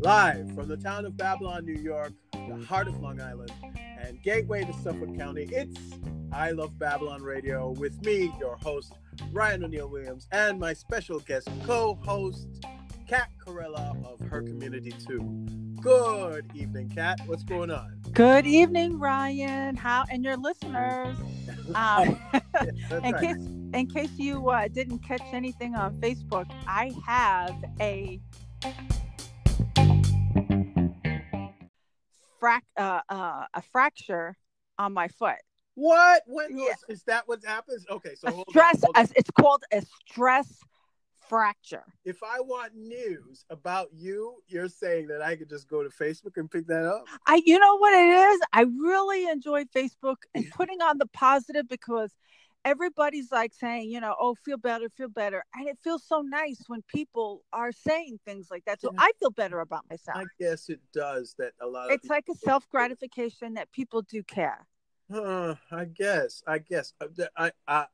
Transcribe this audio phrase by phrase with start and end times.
[0.00, 3.52] Live from the town of Babylon, New York, the heart of Long Island,
[4.00, 5.78] and gateway to Suffolk County, it's
[6.32, 8.94] I Love Babylon Radio with me, your host,
[9.32, 12.48] Ryan O'Neill Williams, and my special guest co host,
[13.06, 15.20] Kat Corella of Her Community 2.
[15.82, 17.20] Good evening, Kat.
[17.26, 18.00] What's going on?
[18.12, 19.76] Good evening, Ryan.
[19.76, 21.18] How and your listeners.
[21.74, 22.18] Um,
[23.04, 23.20] in right.
[23.20, 23.36] case
[23.74, 28.20] in case you uh, didn't catch anything on Facebook, I have a
[32.40, 34.36] frac uh, uh, a fracture
[34.78, 35.36] on my foot.
[35.74, 36.22] What?
[36.26, 36.74] When Yeah.
[36.88, 37.86] is that what happens?
[37.90, 38.84] Okay, so A hold on, stress.
[38.84, 38.90] on.
[38.96, 40.58] a- it's called a stress
[41.32, 41.84] fracture.
[42.04, 46.36] If I want news about you, you're saying that I could just go to Facebook
[46.36, 47.06] and pick that up?
[47.26, 48.40] I, you know what it is?
[48.52, 52.12] I really enjoy Facebook and putting on the positive because
[52.66, 55.42] everybody's like saying, you know, oh, feel better, feel better.
[55.54, 58.82] And it feels so nice when people are saying things like that.
[58.82, 59.00] So Yeah.
[59.00, 60.18] I feel better about myself.
[60.18, 64.02] I guess it does that a lot of It's like a self gratification that people
[64.02, 64.66] do care.
[65.10, 66.42] Huh, I guess.
[66.46, 66.92] I guess.
[67.00, 67.86] Uh, the- I, I,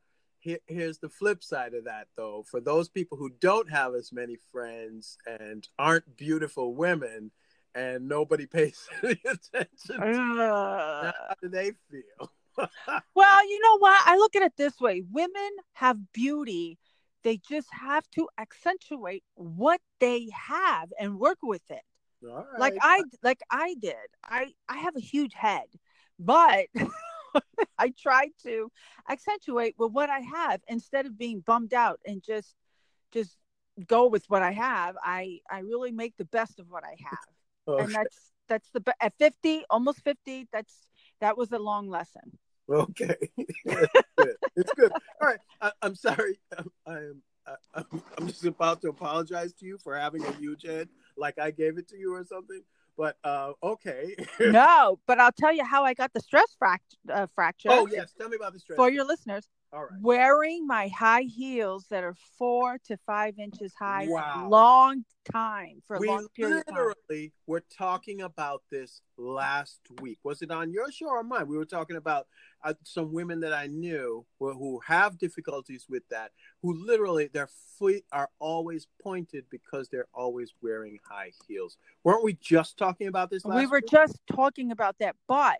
[0.48, 2.44] here, here's the flip side of that, though.
[2.50, 7.30] For those people who don't have as many friends and aren't beautiful women,
[7.74, 11.14] and nobody pays any attention, to Ugh.
[11.28, 12.32] how do they feel?
[13.14, 14.00] well, you know what?
[14.04, 16.78] I look at it this way women have beauty.
[17.24, 21.82] They just have to accentuate what they have and work with it.
[22.58, 22.74] Like.
[22.80, 23.94] I like I did.
[24.24, 25.66] I I have a huge head,
[26.18, 26.66] but
[27.78, 28.70] I try to
[29.08, 32.54] accentuate with what I have instead of being bummed out and just
[33.12, 33.36] just
[33.86, 34.96] go with what I have.
[35.02, 37.18] I I really make the best of what I have,
[37.66, 40.48] oh, and that's that's the at fifty, almost fifty.
[40.52, 40.74] That's
[41.20, 42.38] that was a long lesson.
[42.70, 44.36] Okay, it's good.
[44.56, 44.92] It's good.
[44.92, 46.38] All right, I, I'm sorry.
[46.56, 50.64] Um, I'm, I'm I'm I'm just about to apologize to you for having a huge
[50.66, 52.62] head, like I gave it to you or something.
[52.98, 54.16] But uh, okay.
[54.40, 57.68] no, but I'll tell you how I got the stress fract- uh, fracture.
[57.70, 58.76] oh yes, tell me about the stress.
[58.76, 59.48] for your listeners.
[59.72, 59.90] All right.
[60.00, 64.48] wearing my high heels that are four to five inches high Wow.
[64.48, 66.76] long time for a we long period of time.
[66.76, 70.18] We literally were talking about this last week.
[70.22, 71.48] Was it on your show or mine?
[71.48, 72.28] We were talking about
[72.64, 77.50] uh, some women that I knew who, who have difficulties with that, who literally their
[77.78, 81.76] feet are always pointed because they're always wearing high heels.
[82.04, 83.44] Weren't we just talking about this?
[83.44, 83.90] Last We were week?
[83.90, 85.58] just talking about that, but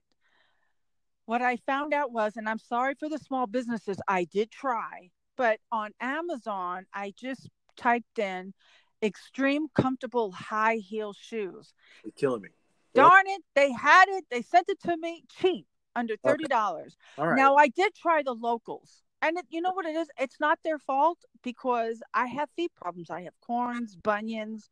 [1.28, 5.10] what I found out was, and I'm sorry for the small businesses, I did try,
[5.36, 8.54] but on Amazon, I just typed in
[9.02, 11.74] extreme comfortable high heel shoes.
[12.02, 12.48] You're killing me.
[12.94, 14.24] Darn it, they had it.
[14.30, 16.96] They sent it to me cheap, under thirty dollars.
[17.18, 17.36] Right.
[17.36, 20.08] Now I did try the locals, and it, you know what it is?
[20.18, 23.10] It's not their fault because I have feet problems.
[23.10, 24.70] I have corns, bunions,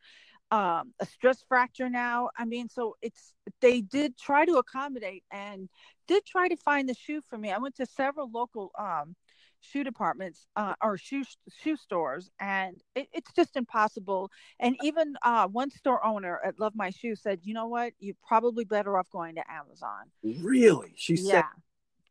[0.50, 2.30] um, a stress fracture now.
[2.36, 5.68] I mean, so it's they did try to accommodate and
[6.06, 7.50] did try to find the shoe for me.
[7.50, 9.16] I went to several local um,
[9.60, 11.24] shoe departments uh, or shoe
[11.62, 14.30] shoe stores, and it, it's just impossible.
[14.60, 17.92] And even uh, one store owner at Love My Shoe said, "You know what?
[17.98, 20.92] You're probably better off going to Amazon." really?
[20.96, 21.34] She said.
[21.34, 21.48] yeah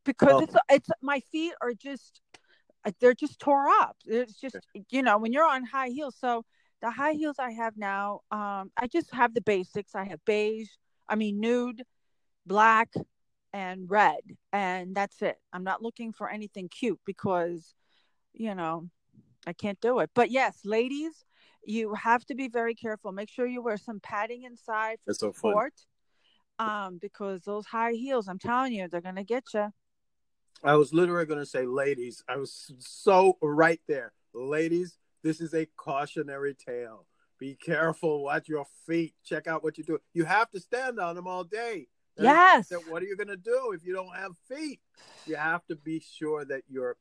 [0.04, 0.40] because Oh.
[0.40, 2.22] it's it's my feet are just
[3.00, 4.56] they're just tore up it's just
[4.92, 6.46] you know when you're on high heels so
[6.82, 9.96] the high heels i have now um i just have the basics.
[9.96, 10.70] I have beige
[11.08, 11.84] i mean nude
[12.46, 12.94] black
[13.54, 14.20] and red
[14.52, 15.38] and that's it.
[15.54, 17.74] I'm not looking for anything cute because
[18.34, 18.90] you know
[19.48, 20.10] i can't do it.
[20.14, 21.24] But yes ladies
[21.68, 23.12] you have to be very careful.
[23.12, 25.74] Make sure you wear some padding inside for That's so support
[26.60, 29.74] um because those high heels i'm telling you they're gonna get you
[30.64, 32.24] I was literally going to say, ladies.
[32.28, 34.14] I was so right there.
[34.34, 37.08] Ladies, this is a cautionary tale.
[37.40, 38.24] Be careful.
[38.24, 39.16] Watch your feet.
[39.24, 40.00] Check out what you do.
[40.14, 41.88] You have to stand on them all day.
[42.16, 44.80] Is- yes that what are you going to do if you don't have feet?
[45.26, 46.96] You have to be sure that you're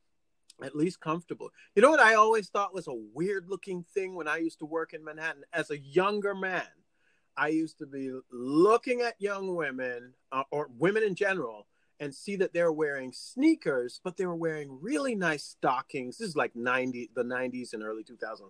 [0.62, 1.50] at least comfortable.
[1.76, 4.66] You know what I always thought was a weird looking thing when I used to
[4.66, 6.62] work in Manhattan as a younger man?
[7.36, 11.66] I used to be looking at young women uh, or women in general
[12.00, 16.18] and see that they're wearing sneakers, but they were wearing really nice stockings.
[16.18, 18.40] This is like 90 the 90s and early 2000s.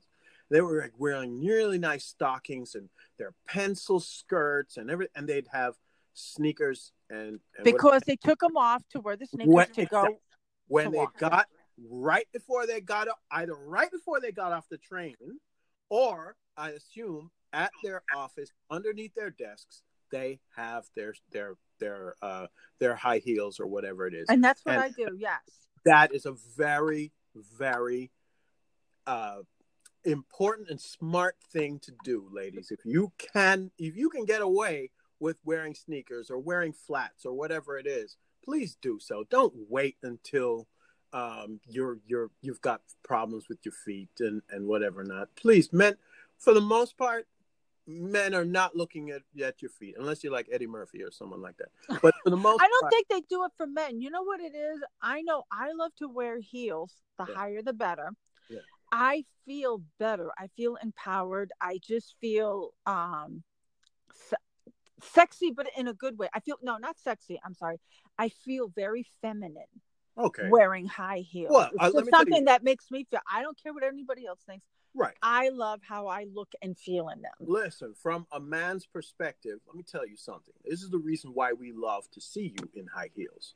[0.50, 2.88] They were like wearing really nice stockings and
[3.18, 5.74] their pencil skirts and every and they'd have
[6.12, 10.20] sneakers and, and because they took them off to wear the sneakers What- to go
[10.68, 11.18] when to they walk.
[11.18, 11.46] got
[11.90, 15.16] right before they got either right before they got off the train
[15.88, 19.82] or I assume at their office underneath their desks
[20.12, 22.46] they have their their their uh
[22.80, 24.26] their high heels or whatever it is.
[24.28, 25.42] and that's what And- i do yes
[25.84, 27.12] that is a very
[27.58, 28.10] very
[29.06, 29.40] uh
[30.04, 32.70] important and smart thing to do, ladies.
[32.70, 37.32] If you can, if you can get away with wearing sneakers or wearing flats or
[37.32, 39.24] whatever it is, please do so.
[39.30, 40.68] Don't wait until
[41.14, 45.28] um, you're you're you've got problems with your feet and and whatever not.
[45.36, 45.94] Please, men,
[46.38, 47.26] for the most part,
[47.86, 51.42] men are not looking at, at your feet unless you're like Eddie Murphy or someone
[51.42, 51.68] like that.
[52.02, 54.00] But for the most, I don't part, think they do it for men.
[54.00, 54.82] You know what it is?
[55.02, 56.92] I know I love to wear heels.
[57.18, 57.34] The Yeah.
[57.34, 58.10] higher, the better.
[58.48, 58.60] Yeah.
[58.90, 60.30] I feel better.
[60.38, 61.52] I feel empowered.
[61.60, 63.42] I just feel um
[64.12, 64.72] se-
[65.02, 66.28] sexy, but in a good way.
[66.34, 67.40] I feel no, not sexy.
[67.44, 67.78] I'm sorry.
[68.18, 69.80] I feel very feminine
[70.16, 71.52] okay, wearing high heels.
[71.52, 73.20] Well, uh, me tell you- something that makes me feel.
[73.30, 74.64] I don't care what anybody else thinks.
[74.94, 75.16] right.
[75.22, 77.32] I love how I look and feel in them.
[77.40, 80.54] Listen, from a man's perspective, let me tell you something.
[80.64, 83.54] This is the reason why we love to see you in high heels.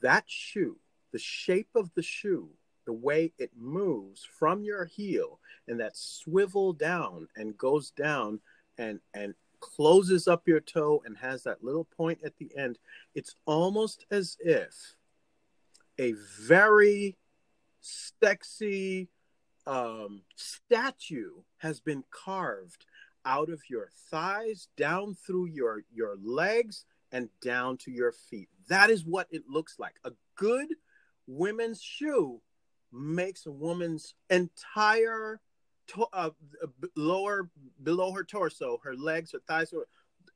[0.00, 0.78] That shoe,
[1.12, 2.50] the shape of the shoe,
[2.86, 8.40] the way it moves from your heel and that swivel down and goes down
[8.78, 12.78] and and closes up your toe and has that little point at the end,
[13.14, 14.96] it's almost as if
[15.98, 17.16] a very
[17.80, 19.08] sexy
[19.66, 22.86] um, statue has been carved
[23.24, 28.48] out of your thighs, down through your your legs, and down to your feet.
[28.68, 29.94] That is what it looks like.
[30.04, 30.68] A good
[31.26, 32.40] women's shoe
[32.92, 35.40] makes a woman's entire
[35.88, 36.30] to- uh,
[36.96, 37.50] lower
[37.82, 39.74] below her torso, her legs, her thighs,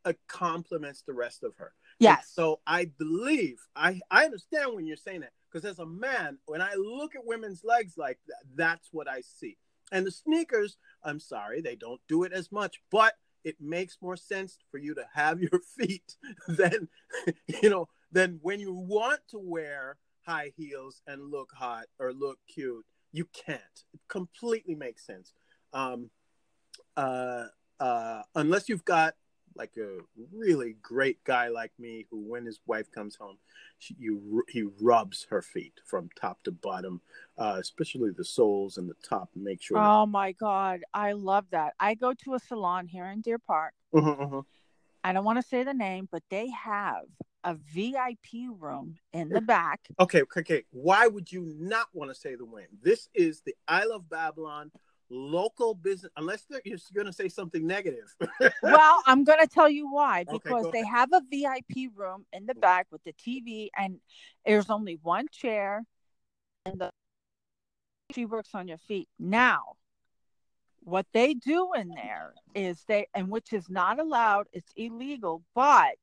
[0.04, 1.72] uh, complements the rest of her.
[1.98, 2.30] Yes.
[2.34, 6.62] So I believe I I understand when you're saying that because as a man, when
[6.62, 9.58] I look at women's legs like that, that's what I see.
[9.90, 13.14] And the sneakers, I'm sorry, they don't do it as much, but
[13.44, 16.16] it makes more sense for you to have your feet
[16.48, 16.88] than
[17.62, 19.96] you know than when you want to wear
[20.26, 22.86] high heels and look hot or look cute.
[23.12, 23.60] You can't.
[23.92, 25.32] It completely makes sense.
[25.72, 26.10] Um,
[26.96, 27.46] uh,
[27.80, 29.14] uh, unless you've got
[29.56, 29.98] like a
[30.32, 33.36] really great guy like me who when his wife comes home
[33.78, 37.00] she, you he rubs her feet from top to bottom
[37.38, 40.80] uh, especially the soles and the top make sure Oh my God.
[40.92, 41.74] I love that.
[41.80, 43.72] I go to a salon here in Deer Park.
[43.94, 44.44] Mhm, mhm.
[45.02, 47.04] I don't want to say the name, but they have
[47.44, 49.80] a VIP room in the back.
[49.98, 52.68] okay okay okay why would you not want to say the name?
[52.82, 54.70] this is the i love babylon
[55.12, 58.14] local business unless they're, you're going to say something negative
[58.62, 60.24] well, I'm going to tell you why.
[60.24, 63.98] Because go they have a VIP room in the back with the TV, and
[64.46, 65.84] there's only one chair,
[66.64, 66.90] and the
[68.14, 69.08] she works on your feet.
[69.18, 69.76] Now,
[70.80, 75.94] what they do in there is they, and which is not allowed, it's illegal, but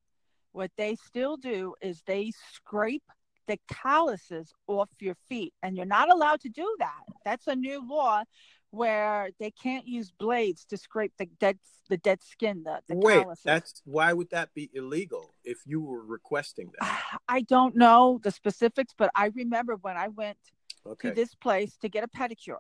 [0.52, 3.04] what they still do is they scrape
[3.48, 7.04] the calluses off your feet, and you're not allowed to do that.
[7.26, 8.24] That's a new law
[8.72, 11.58] where they can't use blades to scrape the dead
[11.90, 13.44] the dead skin, the, the wait calluses.
[13.44, 18.32] that's why would that be illegal if you were requesting that I don't know the
[18.32, 20.38] specifics, but I remember when I went
[20.86, 22.58] okay to this place to get a pedicure.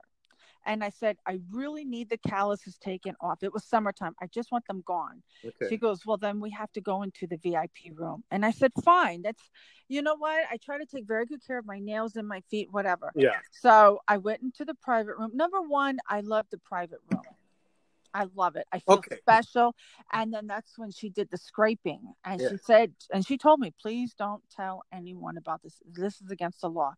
[0.66, 3.44] And I said, I really need the calluses taken off.
[3.44, 4.16] It was summertime.
[4.22, 5.24] I just want them gone.
[5.46, 8.24] okay She goes, Well, then we have to go into the VIP room.
[8.32, 9.22] And I said, Fine.
[9.24, 9.42] That's,
[9.88, 10.44] you know what?
[10.52, 13.12] I try to take very good care of my nails and my feet, whatever.
[13.16, 15.32] yeah So I went into the private room.
[15.34, 17.24] Number one, I love the private room.
[18.14, 18.66] I love it.
[18.72, 19.18] I feel Okay.
[19.18, 19.76] special.
[20.12, 22.14] And then that's when she did the scraping.
[22.26, 22.50] And Yeah.
[22.50, 25.82] she said, and she told me, please don't tell anyone about this.
[25.86, 26.94] This is against the law.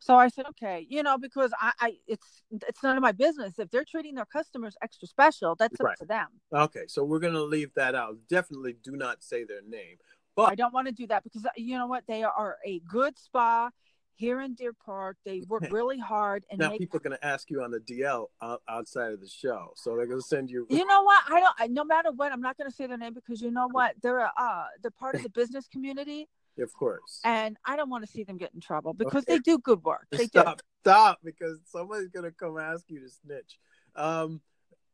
[0.00, 3.58] So I said, okay, you know, because I, I it's it's none of my business.
[3.58, 6.28] If they're treating their customers extra special, that's up to them.
[6.52, 8.16] Okay, so we're gonna leave that out.
[8.28, 9.96] Definitely do not say their name.
[10.36, 12.04] But I don't want to do that because uh, you know what?
[12.06, 13.70] They are a good spa
[14.14, 15.16] here in Deer Park.
[15.24, 18.26] They work really hard and now make people are gonna ask you on the DL
[18.68, 20.64] outside of the show, so they're gonna send you.
[20.70, 21.24] You know what?
[21.28, 21.54] I don't.
[21.58, 23.96] I, no matter what, I'm not going to say their name because you know what?
[24.00, 26.28] They're a, uh, they're part of the business community,
[26.62, 27.20] of course.
[27.24, 29.34] and I don't want to see them get in trouble because Okay.
[29.34, 30.06] they do good work.
[30.10, 33.58] They stop, stop, because somebody's gonna come ask you to snitch.
[33.94, 34.40] Um,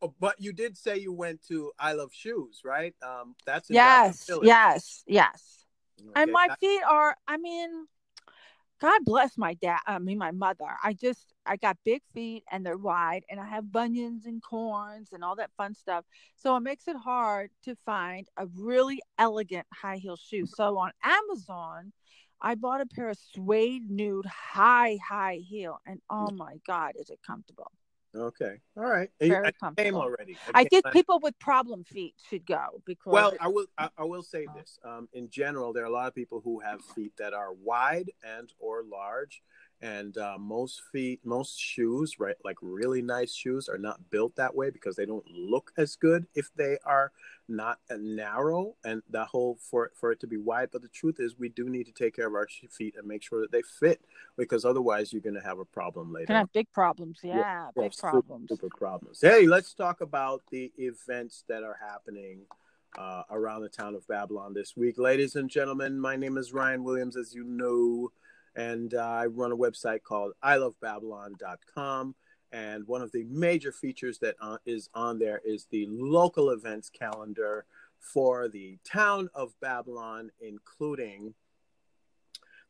[0.03, 2.95] oh, but you did say you went to I Love Shoes, right?
[3.03, 3.85] Um, that's do.
[3.85, 5.67] Diamond Yes, yes, yes.
[6.17, 7.17] And my feet are.
[7.27, 7.87] I mean,
[8.85, 9.79] God bless my dad.
[9.87, 10.67] I mean, my mother.
[10.83, 15.15] I just I got big feet and they're wide, and I have bunions and corns
[15.15, 16.05] and all that fun stuff.
[16.37, 20.45] So it makes it hard to find a really elegant high heel shoe.
[20.45, 21.93] So on Amazon.
[22.43, 27.09] I bought a pair of suede nude high high heel, and oh my god, is
[27.09, 27.73] it comfortable?
[28.17, 29.11] Okay, all right.
[29.21, 30.37] Very I came already.
[30.55, 33.67] I came- think people with problem feet should go because Well, I will.
[33.77, 34.79] I, I will say this.
[34.85, 38.11] Um, in general, there are a lot of people who have feet that are wide
[38.23, 39.43] and or large,
[39.85, 44.55] and uh, most feet most shoes right like really nice shoes are not built that
[44.55, 47.13] way because they don't look as good if they are
[47.49, 50.71] not narrow and that whole for for it to be wide.
[50.73, 53.23] But the truth is we do need to take care of our feet and make
[53.23, 54.01] sure that they fit
[54.39, 56.33] because otherwise you're going to have a problem later.
[56.33, 57.21] Have big problems.
[57.23, 58.49] Yeah, yeah big super, problems.
[58.49, 59.21] super problems.
[59.21, 62.41] Hey let's talk about the events that are happening
[62.97, 64.99] uh, around the town of babylon this week.
[64.99, 68.11] Ladies and gentlemen my name is ryan williams as you know
[68.57, 72.15] and uh, I run a website called ilovebabylon.com.
[72.53, 76.89] And one of the major features that uh, is on there is the local events
[76.89, 77.65] calendar
[77.99, 81.35] for the town of Babylon, including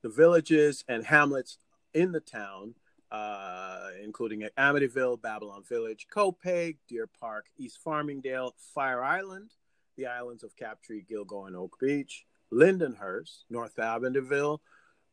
[0.02, 1.58] the villages and hamlets
[1.92, 2.74] in the town,
[3.10, 9.50] uh, including Amityville, Babylon Village, Copiague, Deer Park, East Farmingdale, Fire Island,
[9.96, 14.60] the islands of Captree, Gilgo, and Oak Beach, Lindenhurst, North Amityville,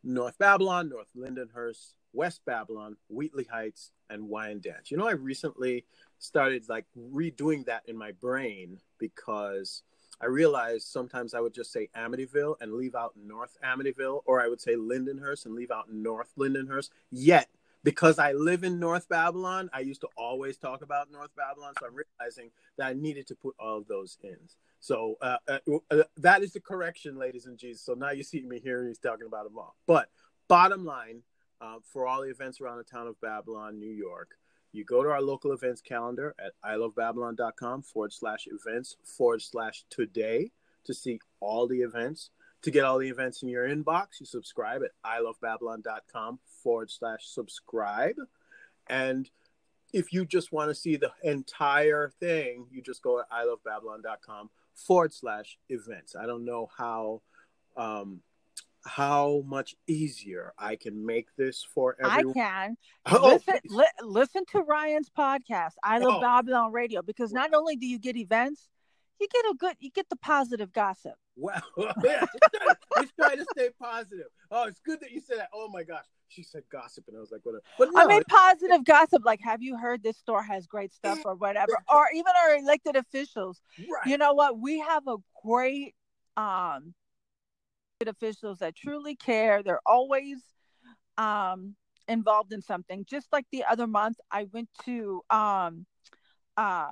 [0.04, 4.92] North Babylon, North Lindenhurst, West Babylon, Wheatley Heights, and Wyandanch.
[4.92, 5.86] You know, I recently
[6.20, 9.84] started like redoing that in my brain because
[10.22, 14.48] I realized sometimes I would just say Amityville and leave out North Amityville, or I
[14.48, 16.90] would say Lindenhurst and leave out North Lindenhurst.
[17.10, 17.50] Yet,
[17.84, 21.74] because I live in North Babylon, I used to always talk about North Babylon.
[21.80, 24.38] So I'm realizing that I needed to put all of those in.
[24.82, 25.60] So uh, uh,
[25.92, 27.82] uh, that is the correction, ladies and G's.
[27.82, 29.76] So now you see me here, he's talking about them all.
[29.86, 30.10] But
[30.48, 31.22] bottom line,
[31.62, 34.32] uh, for all the events around the town of Babylon, New York,
[34.72, 40.52] you go to our local events calendar at ilovebabylon.com forward slash events forward slash today
[40.86, 42.32] to see all the events.
[42.64, 48.16] To get all the events in your inbox, you subscribe at ilovebabylon.com forward slash subscribe.
[48.88, 49.30] And
[49.94, 54.50] if you just want to see the entire thing, you just go at ilovebabylon.com
[54.86, 56.16] forward slash events.
[56.16, 57.22] I don't know how
[57.78, 58.22] um,
[58.86, 62.38] how much easier I can make this for everyone.
[62.38, 62.78] I can.
[63.08, 66.22] Oh, listen, li- listen to Ryan's podcast, I Love oh.
[66.22, 68.70] Babylon Radio, because not only do you get events,
[69.22, 71.14] you get a good, you get the positive gossip.
[71.36, 71.62] Wow.
[71.78, 72.26] yeah,
[72.98, 74.28] let's try, to stay positive.
[74.50, 75.50] Oh, it's good that you said that.
[75.54, 76.06] Oh my gosh.
[76.28, 77.64] She said gossip, and I was like, whatever.
[77.78, 79.24] But no, I mean, positive gossip.
[79.26, 81.74] Like, have you heard this store has great stuff or whatever?
[81.94, 83.60] or even our elected officials.
[83.78, 84.10] Right.
[84.10, 84.58] You know what?
[84.58, 85.94] We have a great
[86.38, 86.94] um
[88.08, 89.62] officials that truly care.
[89.62, 90.38] They're always
[91.18, 91.76] um
[92.08, 93.06] involved in something.
[93.10, 95.86] Just like the other month, I went to um
[96.56, 96.88] uh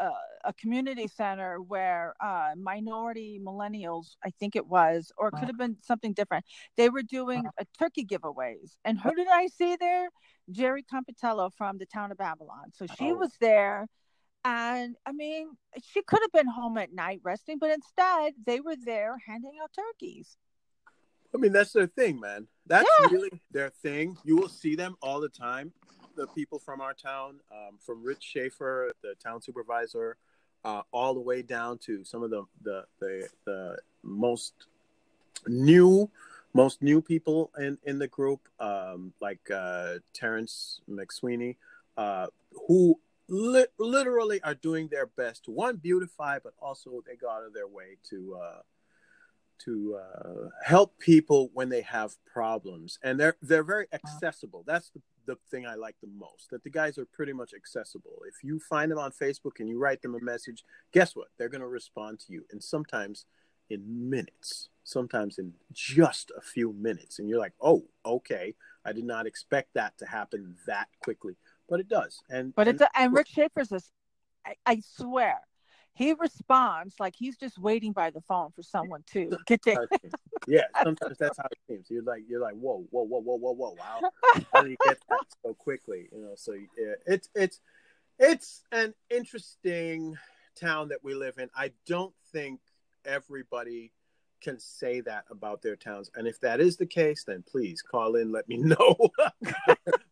[0.00, 0.10] a,
[0.44, 5.58] a community center where uh, minority millennials, I think it was, or it could have
[5.58, 6.44] been something different.
[6.76, 10.08] They were doing a turkey giveaways, and who did I see there?
[10.50, 12.72] Jerry Compitello from the town of Babylon.
[12.74, 13.16] So she oh.
[13.16, 13.86] was there,
[14.44, 15.50] and I mean,
[15.82, 19.70] she could have been home at night resting, but instead they were there handing out
[19.74, 20.36] turkeys.
[21.34, 22.46] I mean, that's their thing, man.
[22.66, 23.06] That's yeah.
[23.10, 24.16] really their thing.
[24.24, 25.72] You will see them all the time
[26.18, 30.16] the people from our town, um, from Rich Schaffer, the town supervisor,
[30.64, 34.52] uh, all the way down to some of the the the, the most
[35.46, 36.10] new
[36.52, 41.56] most new people in in the group, um, like uh, Terence McSweeney,
[41.96, 42.26] uh,
[42.66, 42.98] who
[43.28, 47.54] li- literally are doing their best to one beautify, but also they go out of
[47.54, 48.62] their way to uh,
[49.64, 54.64] to uh, help people when they have problems, and they're they're very accessible.
[54.66, 56.50] That's the the thing I like the most.
[56.50, 58.22] That the guys are pretty much accessible.
[58.26, 61.28] If you find them on Facebook and you write them a message, guess what?
[61.38, 63.26] They're going to respond to you, and sometimes
[63.70, 68.54] in minutes, sometimes in just a few minutes, and you're like, "Oh, okay,
[68.84, 71.36] I did not expect that to happen that quickly."
[71.68, 73.92] But it does, and but and, it's a, and Rick Schaffer's this.
[74.46, 75.38] I, I swear,
[75.94, 79.88] he responds like he's just waiting by the phone for someone to get to.
[80.46, 81.90] yeah, sometimes that's how it seems.
[81.90, 84.10] You're like, you're like, whoa, whoa, whoa, whoa, whoa, whoa, wow!
[84.52, 86.08] How do you get that so quickly?
[86.12, 87.60] You know, so yeah, it's it's
[88.18, 90.16] it's an interesting
[90.54, 91.50] town that we live in.
[91.56, 92.60] I don't think
[93.04, 93.92] everybody
[94.40, 98.14] can say that about their towns, and if that is the case, then please call
[98.14, 98.96] in, let me know.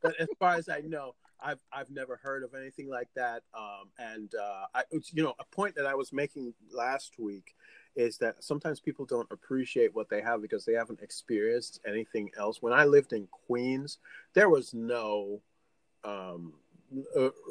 [0.03, 1.15] but as far as I know,
[1.47, 3.43] I've I've never heard of anything like that.
[3.57, 7.55] Um, and uh, I, you know, a point that I was making last week
[7.95, 12.61] is that sometimes people don't appreciate what they have because they haven't experienced anything else.
[12.61, 13.99] When I lived in Queens,
[14.35, 15.41] there was no
[16.05, 16.55] um,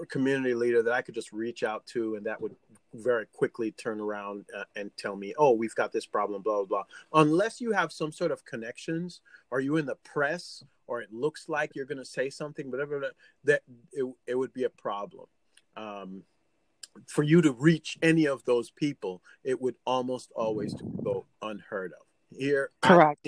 [0.10, 2.56] community leader that I could just reach out to, and that would
[2.94, 6.84] very quickly turn around uh, and tell me, "Oh, we've got this problem." Blah blah
[7.14, 7.22] blah.
[7.22, 9.22] Unless you have some sort of connections,
[9.54, 13.12] are you in the press, or it looks like you're going to say something, whatever
[13.44, 13.62] that
[13.92, 15.26] it, it would be a problem.
[15.76, 16.24] Um,
[17.08, 20.74] for you to reach any of those people, it would almost always
[21.04, 22.06] go unheard of.
[22.38, 23.28] Here, correct.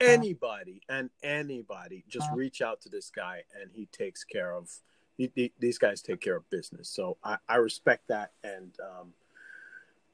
[0.00, 4.68] Anybody and anybody just reach out to this guy and he takes care of
[5.16, 9.12] he, he, these guys take care of business so i, I respect that and um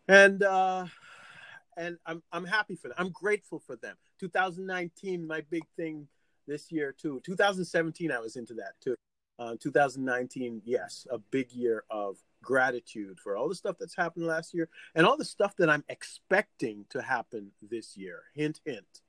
[0.06, 0.86] and uh
[1.76, 6.06] and i'm i'm happy for them i'm grateful for them 2019 my big thing
[6.50, 8.95] this year too 2017 i was into that too
[9.38, 14.52] uh, 2019 yes a big year of gratitude for all the stuff that's happened last
[14.52, 19.00] year and all the stuff that i'm expecting to happen this year hint hint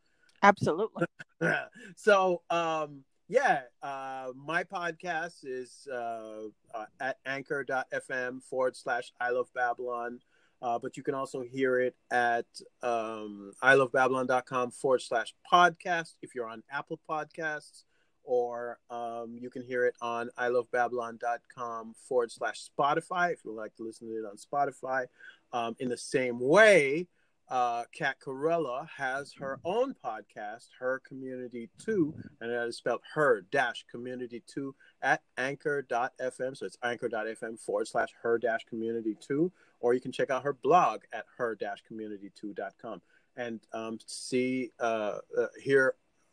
[0.43, 1.05] Absolutely.
[1.95, 9.47] so, um, yeah, uh, my podcast is uh, uh, at anchor.fm forward slash I love
[9.55, 10.19] Babylon.
[10.61, 12.45] Uh, but you can also hear it at
[12.83, 17.83] um, ilovebabylon.com forward slash podcast if you're on Apple Podcasts,
[18.23, 23.83] or um, you can hear it on ilovebabylon.com forward slash Spotify if you like to
[23.83, 25.05] listen to it on Spotify.
[25.51, 27.07] Um, in the same way,
[27.51, 33.45] uh, Kat Corella has her own podcast, Her Community 2, and that is spelled her
[33.51, 36.55] dash community 2 at anchor.fm.
[36.55, 39.51] So it's anchor.fm forward slash her dash community 2.
[39.81, 43.01] Or you can check out her blog at her-community2.com
[43.35, 45.47] and um, see, uh, uh,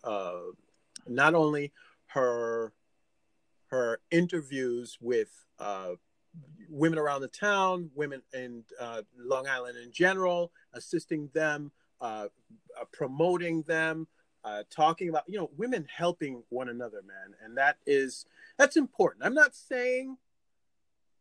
[0.04, 0.40] uh,
[1.06, 1.72] not only
[2.06, 2.72] her
[3.68, 5.90] her interviews with uh,
[6.70, 12.28] women around the town, women in uh, Long Island in general, assisting them, uh,
[12.80, 14.06] uh, promoting them,
[14.44, 18.24] uh, talking about you know women helping one another, man, and that is
[18.56, 19.24] that's important.
[19.24, 20.16] I'm not saying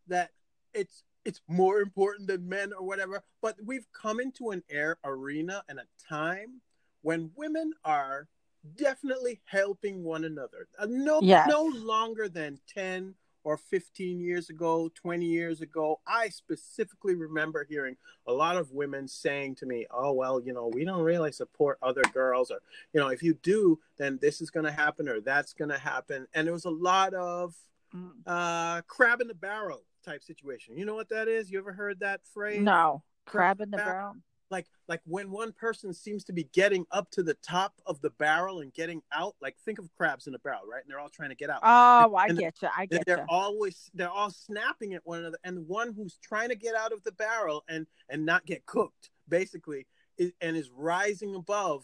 [0.07, 0.31] that
[0.73, 5.61] it's it's more important than men or whatever, but we've come into an air arena
[5.67, 6.61] and a time
[7.01, 8.29] when women are
[8.77, 10.69] definitely helping one another.
[10.79, 11.45] Uh, no, Yes.
[11.49, 17.95] no longer than ten or 15 years ago, 20 years ago, I specifically remember hearing
[18.25, 21.77] a lot of women saying to me, Oh, well, you know, we don't really support
[21.81, 22.59] other girls, or,
[22.93, 25.77] you know, if you do, then this is going to happen or that's going to
[25.77, 26.25] happen.
[26.33, 27.53] And there was a lot of
[27.95, 30.77] Mm, uh, crab in the barrel type situation.
[30.77, 31.51] You know what that is?
[31.51, 32.61] You ever heard that phrase?
[32.61, 33.03] No.
[33.25, 34.15] Crab in the barrel.
[34.49, 38.09] like like when one person seems to be getting up to the top of the
[38.11, 41.09] barrel and getting out like think of crabs in a barrel right and they're all
[41.09, 42.69] trying to get out Oh, I and- get you.
[42.75, 43.25] I get they're you.
[43.27, 46.93] always they're all snapping at one another and the one who's trying to get out
[46.93, 49.85] of the barrel and and not get cooked basically
[50.17, 51.83] is, and is rising above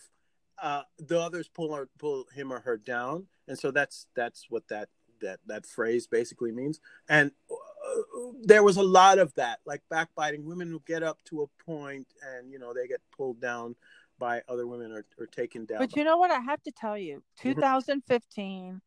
[0.62, 4.66] uh the others pull her pull him or her down and so that's that's what
[4.70, 4.88] that
[5.20, 7.32] that that phrase basically means and
[8.44, 12.08] there was a lot of that like backbiting women will get up to a point
[12.36, 13.76] and you know they get pulled down
[14.20, 16.32] by other women or, or taken down But you know what?
[16.32, 18.82] I have to tell you, 2015,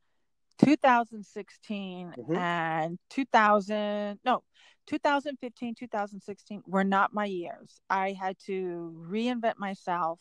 [0.59, 2.37] 2016, Mhm.
[2.37, 4.43] and 2000, no,
[4.87, 7.81] 2015, 2016 were not my years.
[7.91, 10.21] I had to reinvent myself,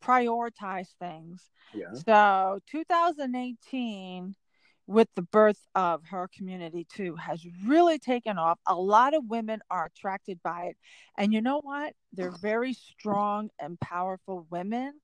[0.00, 1.50] prioritize things.
[1.74, 4.34] yeah So 2018,
[4.86, 8.58] with the birth of her community too, has really taken off.
[8.66, 10.76] A lot of women are attracted by it.
[11.16, 11.94] And you know what?
[12.12, 14.94] They're very strong and powerful women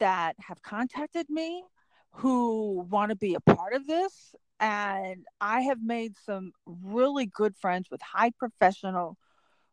[0.00, 1.62] that have contacted me
[2.10, 4.34] who want to be a part of this.
[4.60, 9.16] And I have made some really good friends with high professional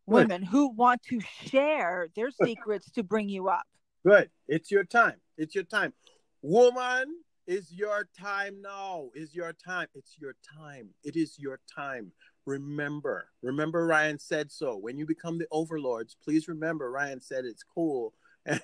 [0.08, 0.16] Good.
[0.16, 3.64] women who want to share their secrets to bring you up.
[4.06, 4.30] Good.
[4.48, 5.18] It's your time.
[5.38, 5.94] It's your time.
[6.42, 7.06] Woman,
[7.48, 9.10] is your time now.
[9.16, 9.88] Is your time.
[9.94, 10.90] It's your time.
[11.04, 12.12] It is your time.
[12.46, 13.28] Remember.
[13.42, 14.78] Remember Ryan said so.
[14.78, 18.14] When you become the overlords, please remember Ryan said it's cool.
[18.50, 18.62] And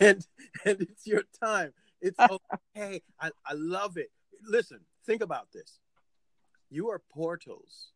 [0.00, 0.26] and,
[0.64, 1.72] and it's your time.
[2.00, 2.18] It's
[2.76, 3.02] okay.
[3.20, 4.10] I, I love it.
[4.42, 5.78] Listen, think about this.
[6.68, 7.92] You are portals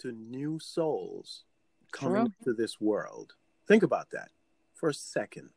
[0.00, 1.44] to new souls
[1.92, 2.52] coming True.
[2.52, 3.34] to this world.
[3.66, 4.30] Think about that
[4.74, 5.50] for a second.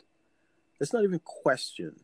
[0.80, 2.02] Let's not even question.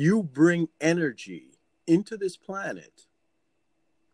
[0.00, 1.58] You bring energy
[1.88, 3.06] into this planet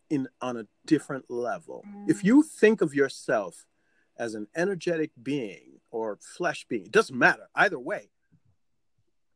[0.09, 1.85] in on a different level.
[2.09, 3.67] If you think of yourself
[4.17, 7.51] as an energetic being or flesh being, it doesn't matter.
[7.55, 8.09] Either way,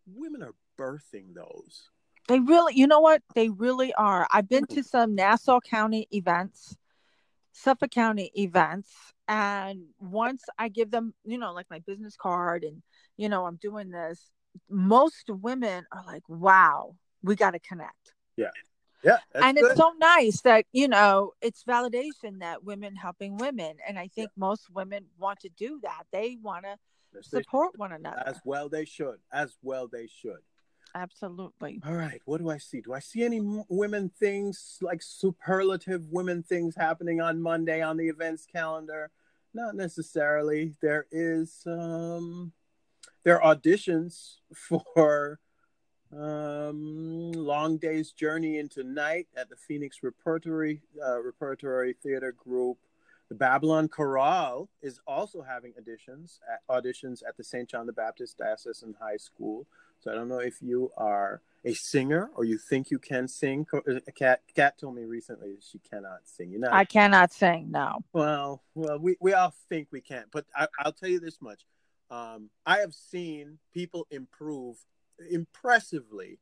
[0.06, 1.90] women are birthing those.
[2.28, 3.20] They really, you know what?
[3.34, 4.26] They really are.
[4.32, 6.78] I've been to some Nassau County events,
[7.52, 8.90] Suffolk County events,
[9.28, 12.82] and once I give them, you know, like my business card and,
[13.18, 14.30] you know, I'm doing this,
[14.68, 18.14] most women are like, wow, we got to connect.
[18.36, 18.50] Yeah,
[19.02, 19.18] Yeah.
[19.34, 19.66] and good.
[19.70, 23.76] it's so nice that, you know, it's validation that women helping women.
[23.86, 26.04] And I think most women want to do that.
[26.12, 26.76] They want to
[27.14, 28.22] Yes, support one another.
[28.26, 29.18] as well they should.
[29.32, 30.40] As well they should.
[30.94, 31.80] Absolutely.
[31.86, 32.80] All right, what do I see?
[32.80, 38.08] Do I see any women things like superlative women things happening on Monday on the
[38.08, 39.10] events calendar?
[39.54, 40.74] Not necessarily.
[40.82, 42.52] There is um
[43.28, 45.38] there are auditions for
[46.16, 52.78] um, Long Day's Journey into Night at the Phoenix Repertory uh, Repertory Theater Group.
[53.28, 57.68] The Babylon Chorale is also having auditions at, auditions at the St.
[57.68, 59.66] John the Baptist Diocesan High School.
[60.00, 63.66] So I don't know if you are a singer or you think you can sing.
[64.16, 66.50] Cat Kat told me recently she cannot sing.
[66.50, 67.70] You know, I cannot sing.
[67.70, 67.98] No.
[68.14, 71.66] Well, well, we, we all think we can, but I, will tell you this much:
[72.10, 74.76] um, I have seen people improve
[75.30, 76.38] impressively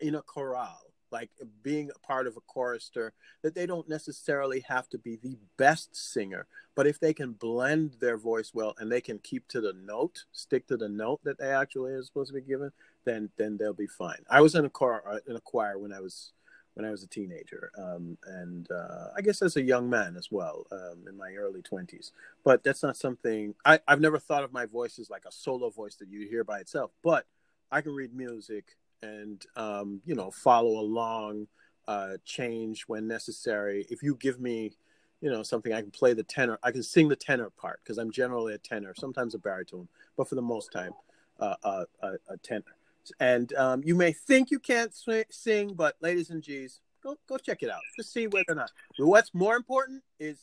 [0.00, 1.30] in a chorale, like
[1.62, 3.12] being a part of a chorister,
[3.42, 7.96] that they don't necessarily have to be the best singer, but if they can blend
[8.00, 11.38] their voice well and they can keep to the note, stick to the note that
[11.38, 12.70] they actually are supposed to be given,
[13.04, 14.24] then then they'll be fine.
[14.30, 16.32] I was in a choir uh, in a choir when I was
[16.74, 20.28] when I was a teenager, um, and uh, I guess as a young man as
[20.30, 22.12] well, um, in my early twenties.
[22.44, 25.70] But that's not something I, I've never thought of my voice as like a solo
[25.70, 26.92] voice that you hear by itself.
[27.02, 27.26] But
[27.72, 31.48] I can read music and um, you know follow along,
[31.88, 33.86] uh, change when necessary.
[33.90, 34.72] If you give me,
[35.20, 37.98] you know, something I can play the tenor, I can sing the tenor part because
[37.98, 40.92] I'm generally a tenor, sometimes a baritone, but for the most time,
[41.40, 42.76] uh, uh, a tenor.
[43.18, 44.94] And um, you may think you can't
[45.30, 47.80] sing, but ladies and G's, go go check it out.
[47.96, 48.70] Just see whether or not.
[48.98, 50.40] But what's more important is,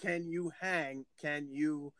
[0.00, 1.06] can you hang?
[1.20, 1.92] Can you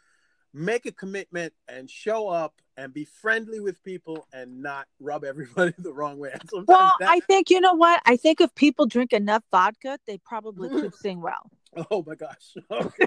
[0.52, 5.74] make a commitment and show up and be friendly with people and not rub everybody
[5.78, 6.32] the wrong way.
[6.66, 7.08] well, that...
[7.08, 8.00] I think you know what?
[8.04, 11.50] I think if people drink enough vodka, they probably could sing well.
[11.90, 12.56] Oh my gosh.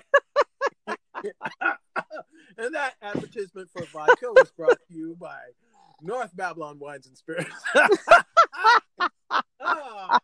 [1.16, 1.32] Okay.
[2.58, 5.38] and that advertisement for vodka was brought to you by
[6.04, 7.50] North Babylon Wines and Spirits.
[9.60, 10.18] oh.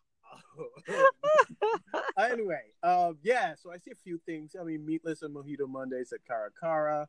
[2.18, 4.56] anyway, um, yeah, so I see a few things.
[4.60, 7.08] I mean, Meatless and Mojito Mondays at Cara Cara.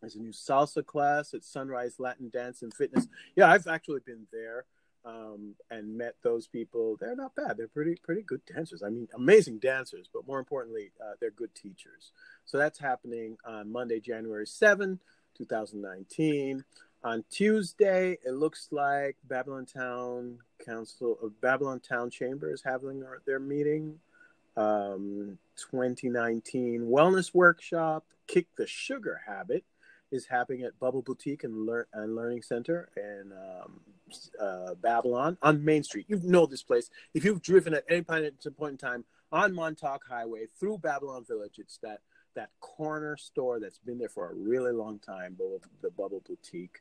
[0.00, 3.06] There's a new salsa class at Sunrise Latin Dance and Fitness.
[3.36, 4.66] Yeah, I've actually been there
[5.04, 6.96] um, and met those people.
[7.00, 7.56] They're not bad.
[7.56, 8.82] They're pretty pretty good dancers.
[8.82, 12.12] I mean, amazing dancers, but more importantly, uh, they're good teachers.
[12.44, 15.00] So that's happening on Monday, January 7,
[15.36, 16.64] 2019.
[17.04, 23.38] On Tuesday, it looks like Babylon Town Council of Babylon Town Chamber is having their
[23.38, 23.98] meeting.
[24.56, 29.64] Um, 2019 Wellness Workshop, Kick the Sugar Habit,
[30.10, 33.80] is happening at Bubble Boutique and, Lear- and Learning Center in um,
[34.40, 36.06] uh, Babylon on Main Street.
[36.08, 36.88] You know this place.
[37.12, 41.76] If you've driven at any point in time on Montauk Highway through Babylon Village, it's
[41.82, 42.00] that
[42.34, 46.80] that corner store that's been there for a really long time, both the Bubble Boutique.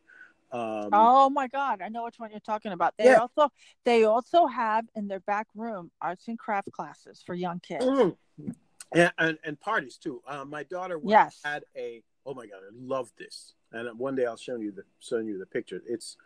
[0.54, 2.94] Um, oh my God, I know which one you're talking about.
[2.98, 3.16] They yeah.
[3.16, 3.52] also
[3.86, 7.84] they also have in their back room arts and craft classes for young kids.
[7.84, 8.52] Mm-hmm.
[8.94, 10.22] Yeah, and, and parties too.
[10.28, 11.39] Um, my daughter yes.
[11.44, 13.56] had a oh my God, I love this.
[13.72, 15.82] And one day I'll show you the show you the picture.
[15.88, 16.18] It's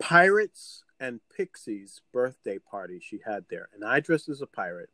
[0.00, 4.88] Pirates and Pixies birthday party she had there, and I dressed as a pirate,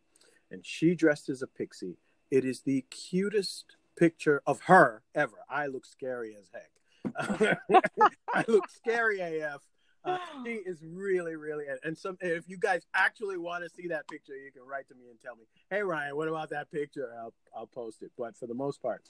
[0.51, 1.99] and she dressed as a pixie.
[2.29, 5.37] It is the cutest picture of her ever.
[5.49, 6.71] I look scary as heck.
[7.19, 9.61] I look scary AF.
[10.05, 12.19] Uh, she is really, really, and some.
[12.21, 15.19] If you guys actually want to see that picture, you can write to me and
[15.19, 18.13] tell me, "Hey Ryan, what about that picture?" I'll I'll post it.
[18.19, 19.03] But for the most part,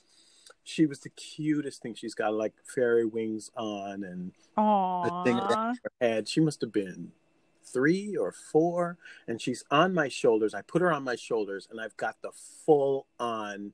[0.63, 1.95] she was the cutest thing.
[1.95, 5.07] She's got like fairy wings on and Aww.
[5.07, 6.29] a thing around her head.
[6.29, 7.11] She must have been
[7.65, 10.53] three or four, and she's on my shoulders.
[10.53, 12.31] I put her on my shoulders, and I've got the
[12.65, 13.73] full on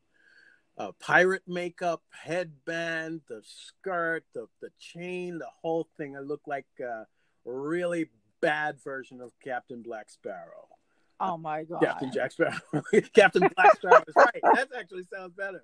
[0.78, 6.16] uh, pirate makeup, headband, the skirt, the the chain, the whole thing.
[6.16, 7.06] I look like a
[7.46, 8.10] really
[8.42, 10.68] bad version of Captain Black Sparrow.
[11.20, 12.58] Oh my god, Captain Jack Sparrow,
[13.14, 14.42] Captain Black Sparrow is right.
[14.56, 15.64] That actually sounds better.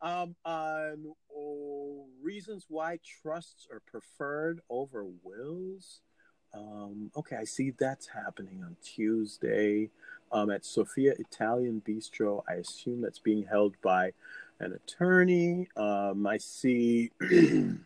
[0.00, 6.00] Um, on oh, reasons why trusts are preferred over wills.
[6.54, 9.90] Um, okay, I see that's happening on Tuesday
[10.32, 12.42] um, at Sophia Italian Bistro.
[12.48, 14.12] I assume that's being held by
[14.60, 15.68] an attorney.
[15.76, 17.10] Um, I see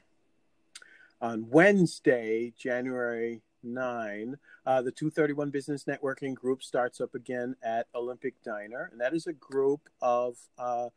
[1.20, 8.34] on Wednesday, January 9, uh, the 231 Business Networking Group starts up again at Olympic
[8.42, 8.88] Diner.
[8.92, 10.88] And that is a group of uh,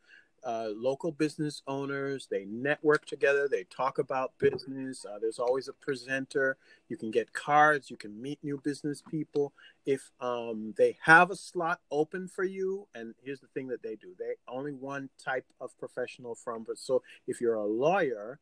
[0.44, 2.28] uh, local business owners.
[2.30, 3.48] They network together.
[3.48, 5.04] They talk about business.
[5.04, 6.56] Uh, there's always a presenter.
[6.88, 7.90] You can get cards.
[7.90, 9.52] You can meet new business people.
[9.86, 13.96] If um, they have a slot open for you, and here's the thing that they
[13.96, 16.64] do: they only one type of professional from.
[16.64, 18.38] But so if you're a lawyer,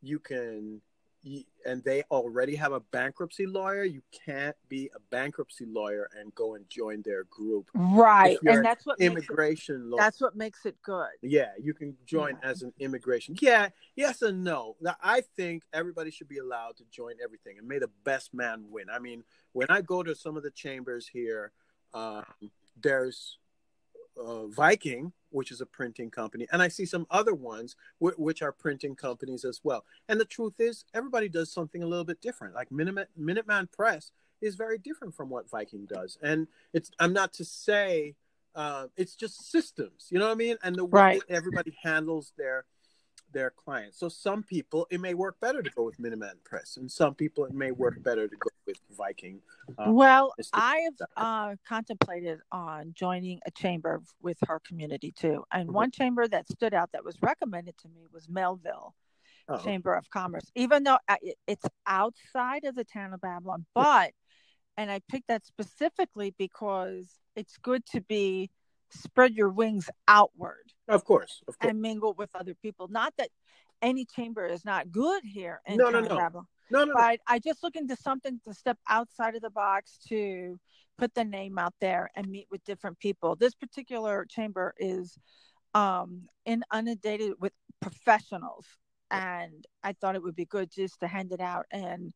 [0.00, 0.80] you can
[1.64, 6.54] and they already have a bankruptcy lawyer, you can't be a bankruptcy lawyer and go
[6.54, 7.70] and join their group.
[7.74, 9.98] right, and that's what makes it, Immigration law.
[9.98, 11.06] that's what makes it good.
[11.20, 12.50] Yeah, you can join Yeah.
[12.50, 13.36] as an immigration.
[13.40, 14.76] Yeah, yes and no.
[14.80, 18.64] Now, I think everybody should be allowed to join everything, and may the best man
[18.70, 18.90] win.
[18.90, 21.52] I mean, when I go to some of the chambers here,
[21.94, 22.24] um,
[22.82, 23.38] there's
[24.18, 28.42] uh, Viking, which is a printing company, and I see some other ones wh- which
[28.42, 29.84] are printing companies as well.
[30.08, 32.54] And the truth is, everybody does something a little bit different.
[32.54, 36.90] Like Minuteman, Minuteman Press is very different from what Viking does, and it's.
[36.98, 38.14] I'm not to say
[38.54, 41.22] uh, it's just systems, you know what I mean, and the way Right.
[41.28, 42.64] everybody handles their
[43.32, 43.98] their clients.
[43.98, 47.44] So some people it may work better to go with Minuteman Press, and some people
[47.44, 49.40] it may work better to go with Viking.
[49.78, 55.68] Uh, well, I have uh, contemplated on joining a chamber with her community too, and
[55.68, 55.72] Mhm.
[55.72, 58.94] one chamber that stood out that was recommended to me was Melville.
[59.48, 61.16] oh, Chamber of Commerce, even though uh,
[61.48, 63.66] it's outside of the town of Babylon.
[63.74, 64.12] But,
[64.76, 68.50] and I picked that specifically because it's good to be
[68.90, 71.70] spread your wings outward of course, of course.
[71.70, 72.88] and mingle with other people.
[72.88, 73.28] Not that
[73.80, 76.16] any chamber is not good here in No, no, no.
[76.16, 76.92] No, no, no.
[76.94, 80.58] but I just looking to something to step outside of the box to
[80.96, 83.36] put the name out there and meet with different people.
[83.36, 85.18] This particular chamber is
[85.74, 88.66] um in inundated with professionals
[89.10, 92.12] and I thought it would be good just to hand it out and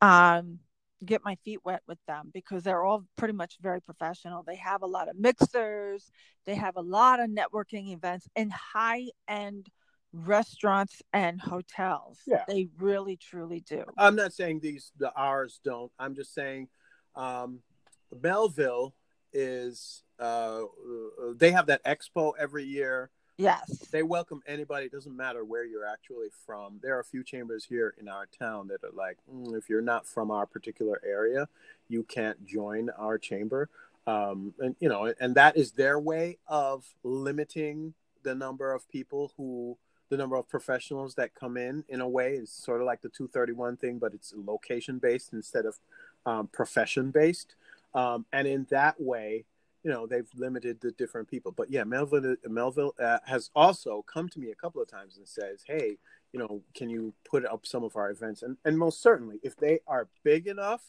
[0.00, 0.58] um
[1.04, 4.42] get my feet wet with them because they're all pretty much very professional.
[4.42, 6.10] They have a lot of mixers,
[6.46, 9.68] they have a lot of networking events in high end
[10.12, 12.18] restaurants and hotels.
[12.26, 12.44] Yeah.
[12.46, 13.84] They really truly do.
[13.96, 15.90] I'm not saying these the ours don't.
[15.98, 16.68] I'm just saying
[17.16, 17.60] um,
[18.20, 18.94] Melville
[19.32, 20.62] is uh,
[21.36, 23.10] they have that expo every year.
[23.38, 23.78] Yes.
[23.90, 24.86] They welcome anybody.
[24.86, 26.80] It doesn't matter where you're actually from.
[26.82, 29.80] There are a few chambers here in our town that are like, mm, if you're
[29.80, 31.48] not from our particular area,
[31.88, 33.68] you can't join our chamber.
[34.06, 39.32] Um, and you know, and that is their way of limiting the number of people
[39.36, 41.84] who, the number of professionals that come in.
[41.88, 45.64] In a way, it's sort of like the 231 thing, but it's location based instead
[45.64, 45.78] of
[46.26, 47.54] um, profession based.
[47.94, 49.44] Um, and in that way,
[49.82, 51.52] you know they've limited the different people.
[51.52, 55.28] But yeah melville melville uh, has also come to me a couple of times and
[55.28, 55.98] says hey
[56.32, 58.42] you know can you put up some of our events?
[58.42, 60.82] And and most certainly if they are big enough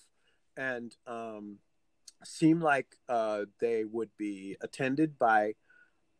[0.58, 1.58] and um
[2.24, 5.56] seem like uh they would be attended by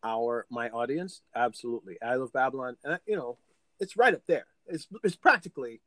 [0.04, 1.98] our my audience absolutely.
[2.02, 3.38] I love babylon and you know
[3.80, 4.48] it's right up there.
[4.68, 5.82] It's it's practically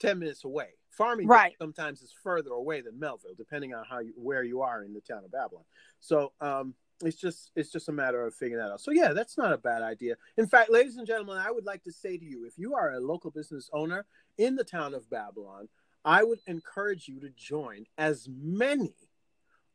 [0.00, 1.54] 10 minutes away farming Right.
[1.58, 5.00] sometimes is further away than melville depending on how you where you are in the
[5.00, 5.64] town of babylon
[6.00, 8.80] so um, it's just it's just a matter of figuring that out.
[8.80, 10.16] So yeah, that's not a bad idea.
[10.36, 12.92] In fact, ladies and gentlemen, I would like to say to you, if you are
[12.92, 14.04] a local business owner
[14.36, 15.68] in the town of Babylon,
[16.04, 18.92] I would encourage you to join as many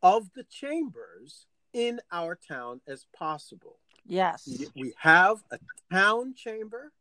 [0.03, 3.77] of the chambers in our town as possible.
[4.05, 4.47] Yes.
[4.75, 5.57] We have a
[5.91, 6.91] town chamber.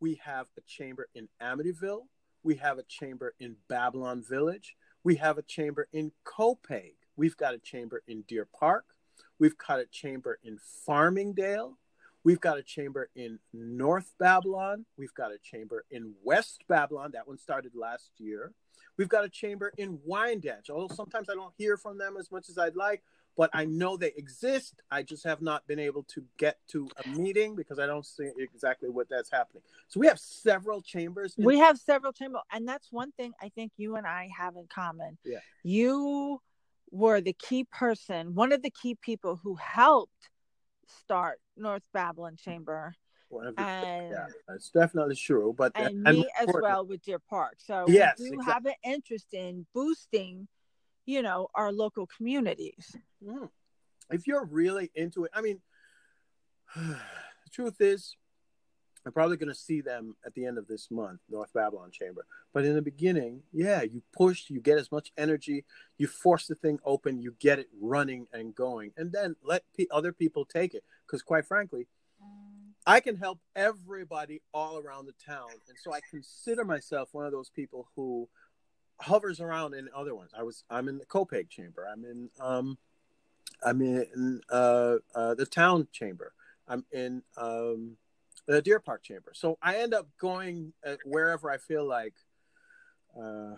[0.00, 2.02] We have a chamber in Amityville.
[2.42, 4.76] We have a chamber in Babylon Village.
[5.04, 6.96] We have a chamber in Copiague.
[7.16, 8.84] We've got a chamber in Deer Park.
[9.38, 11.74] We've got a chamber in Farmingdale.
[12.24, 14.86] We've got a chamber in North Babylon.
[14.96, 17.10] We've got a chamber in West Babylon.
[17.12, 18.52] That one started last year.
[18.96, 20.70] We've got a chamber in Wyandanch.
[20.70, 23.02] Although sometimes I don't hear from them as much as I'd like,
[23.36, 24.74] but I know they exist.
[24.90, 28.30] I just have not been able to get to a meeting because I don't see
[28.38, 29.62] exactly what that's happening.
[29.88, 31.34] So we have several chambers.
[31.38, 34.56] in- we have several chambers and that's one thing i think you and i have
[34.56, 35.38] in common Yeah.
[35.62, 36.40] you
[36.90, 40.30] were the key person one of the key people who helped
[40.86, 42.94] start north babylon chamber
[43.30, 43.54] and
[44.10, 45.54] yeah, that's definitely true.
[45.56, 48.52] But and and me as well with deer park so Yes, we do exactly.
[48.52, 50.48] have an interest in boosting
[51.06, 53.48] you know our local communities Mm.
[54.10, 55.60] If you're really into it, I mean,
[56.76, 56.96] the
[57.52, 58.16] truth is,
[59.04, 62.24] I'm probably going to see them at the end of this month, North Babylon Chamber.
[62.54, 65.64] But in the beginning, yeah, you push, you get as much energy,
[65.98, 69.86] you force the thing open, you get it running and going, and then let pe
[69.90, 70.84] other people take it.
[71.04, 71.88] Because quite frankly,
[72.86, 77.32] I can help everybody all around the town, and so I consider myself one of
[77.32, 78.28] those people who
[79.00, 80.30] hovers around in other ones.
[80.36, 81.86] I was I'm in the Copiague chamber.
[81.90, 82.78] I'm in um
[83.64, 86.32] I'm in uh, uh the town chamber.
[86.68, 87.96] I'm in um
[88.46, 89.32] the Deer Park chamber.
[89.34, 92.14] So I end up going uh, wherever I feel like
[93.20, 93.56] uh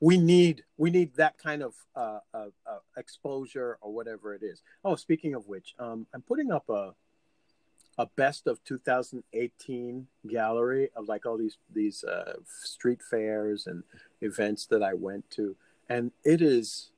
[0.00, 4.62] we need we need that kind of uh, uh, uh, exposure or whatever it is.
[4.84, 6.94] Oh, speaking of which, um, I'm putting up a
[7.98, 13.82] a best of 2018 gallery of like all these these uh, street fairs and
[14.20, 15.56] events that I went to,
[15.88, 16.90] and it is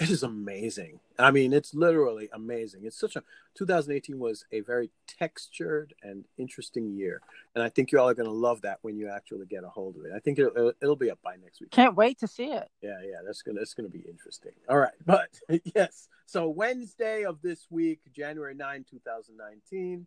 [0.00, 0.98] it is amazing.
[1.18, 2.84] I mean, it's literally amazing.
[2.84, 3.22] It's such a
[3.54, 7.20] 2018 was a very textured and interesting year,
[7.54, 9.68] and I think you all are going to love that when you actually get a
[9.68, 10.12] hold of it.
[10.16, 11.70] I think it'll, it'll be up by next week.
[11.70, 12.68] Can't wait to see it.
[12.82, 14.52] Yeah, yeah, that's gonna that's gonna be interesting.
[14.68, 15.28] All right, but
[15.76, 20.06] yes, so Wednesday of this week, January 9, 2019.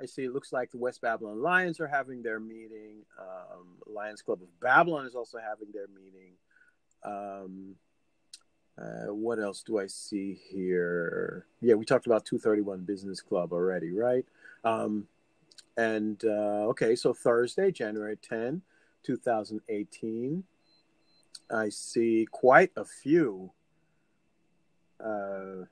[0.00, 3.04] I see it looks like the West Babylon Lions are having their meeting.
[3.18, 6.32] Um, Lions Club of Babylon is also having their meeting.
[7.04, 7.76] Um,
[8.76, 11.46] uh, what else do I see here?
[11.60, 14.24] Yeah, we talked about 231 Business Club already, right?
[14.64, 15.06] Um,
[15.76, 18.62] and uh, okay, so Thursday, January 10,
[19.04, 20.42] 2018,
[21.52, 23.52] I see quite a few
[25.04, 25.66] uh,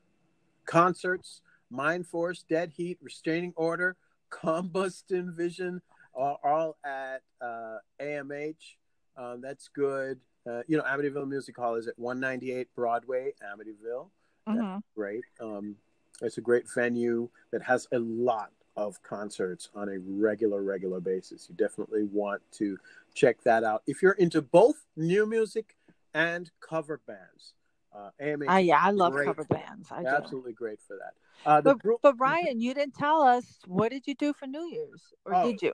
[0.65, 3.97] concerts Mind Force, Dead Heat, Restraining Order,
[4.33, 5.83] Combustion Vision
[6.15, 8.77] are all at uh, AMH.
[9.17, 10.21] Um, that's good.
[10.49, 14.09] Uh, you know, Amityville Music Hall is at 198 Broadway, Amityville.
[14.53, 15.25] That's hmm great.
[15.41, 15.77] Um,
[16.23, 21.49] it's a great venue that has a lot of concerts on a regular, regular basis.
[21.49, 22.79] You definitely want to
[23.15, 23.83] check that out.
[23.87, 25.77] If you're into both new music
[26.15, 27.55] and cover bands,
[27.95, 29.89] uh, AMH Ah, yeah, I love cover bands.
[29.91, 31.15] I absolutely great for that.
[31.49, 34.47] Uh, the But, Bru- but Ryan, you didn't tell us what did you do for
[34.47, 35.51] New Year's, or Oh.
[35.51, 35.73] did you?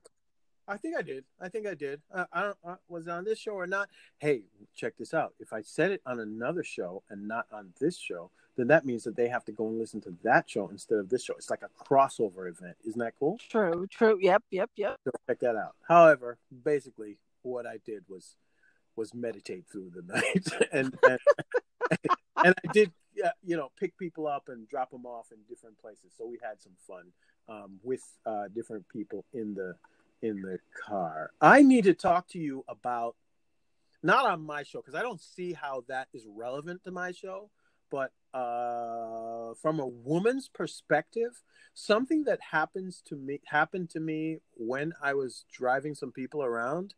[0.66, 1.24] I think I did.
[1.40, 2.02] I think I did.
[2.12, 2.56] Uh, I don't.
[2.62, 3.88] Uh, was it on this show or not?
[4.18, 4.42] Hey,
[4.74, 5.32] check this out.
[5.40, 9.04] If I said it on another show and not on this show, then that means
[9.04, 11.32] that they have to go and listen to that show instead of this show.
[11.38, 12.76] It's like a crossover event.
[12.86, 13.38] Isn't that cool?
[13.48, 14.18] True, true.
[14.20, 14.96] Yep, yep, yep.
[15.04, 15.74] So check that out.
[15.88, 18.36] However, basically, what I did was
[18.94, 21.18] was meditate through the night, and and,
[22.44, 22.92] and I did,
[23.44, 26.12] you know, pick people up and drop them off in different places.
[26.16, 27.04] So we had some fun
[27.48, 29.74] um, with uh, different people in the
[30.22, 31.30] in the car.
[31.40, 33.14] I need to talk to you about
[34.02, 37.50] not on my show because I don't see how that is relevant to my show,
[37.90, 41.42] but uh, from a woman's perspective,
[41.74, 46.94] something that happens to me happened to me when I was driving some people around,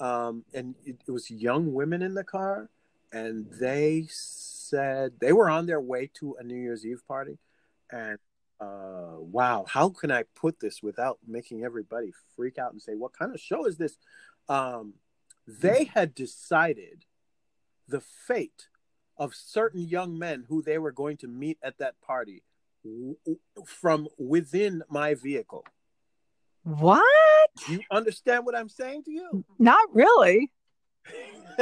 [0.00, 2.70] um, and it, it was young women in the car,
[3.12, 7.38] and they said they were on their way to a New Year's Eve party,
[7.90, 8.18] and
[8.60, 13.12] uh, wow, how can I put this without making everybody freak out and say, "What
[13.12, 13.96] kind of show is this?"
[14.48, 14.94] Um,
[15.46, 17.04] they had decided
[17.88, 18.68] the fate
[19.16, 22.42] of certain young men who they were going to meet at that party
[22.84, 23.16] w-
[23.66, 25.64] from within my vehicle.
[26.62, 27.04] What?
[27.68, 29.44] You understand what I'm saying to you?
[29.58, 30.50] Not really.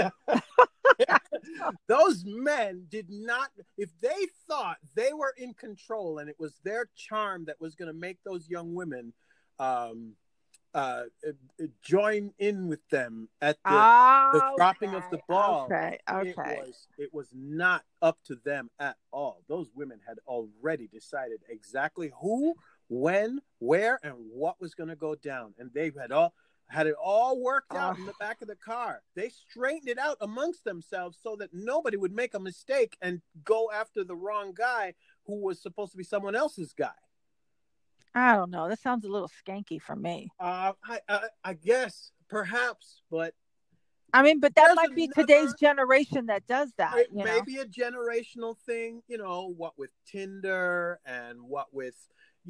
[1.86, 6.88] Those men did not, if they thought they were in control and it was their
[6.96, 9.12] charm that was going to make those young women
[9.58, 10.14] um,
[10.74, 13.70] uh, uh, join in with them at the,
[14.34, 15.66] Oh, dropping of the ball.
[16.10, 19.42] Okay, it was it was not up to them at all.
[19.48, 22.54] Those women had already decided exactly who,
[22.88, 26.34] when, where, and what was going to go down, and they had all
[26.68, 29.02] had it all worked out in the back of the car.
[29.14, 33.70] They straightened it out amongst themselves so that nobody would make a mistake and go
[33.72, 34.94] after the wrong guy
[35.26, 36.90] who was supposed to be someone else's guy.
[38.14, 38.68] I don't know.
[38.68, 40.30] That sounds a little skanky for me.
[40.40, 43.34] Uh, I, I I guess perhaps, but
[44.12, 46.96] I mean, but that might be another- today's generation that does that.
[46.96, 47.42] it you may know?
[47.42, 51.96] be a generational thing you know what with tinder and what with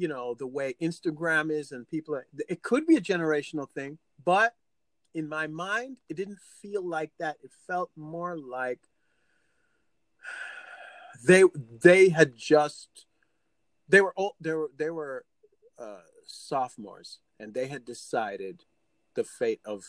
[0.01, 3.97] you know the way instagram is and people are, it could be a generational thing
[4.23, 4.55] but
[5.13, 7.35] in my mind it didn't feel like that.
[7.43, 8.79] It felt more like
[11.27, 11.43] they
[11.83, 12.89] they had just
[13.87, 15.25] they were all they were they were
[15.77, 18.63] uh sophomores and they had decided
[19.15, 19.83] the fate of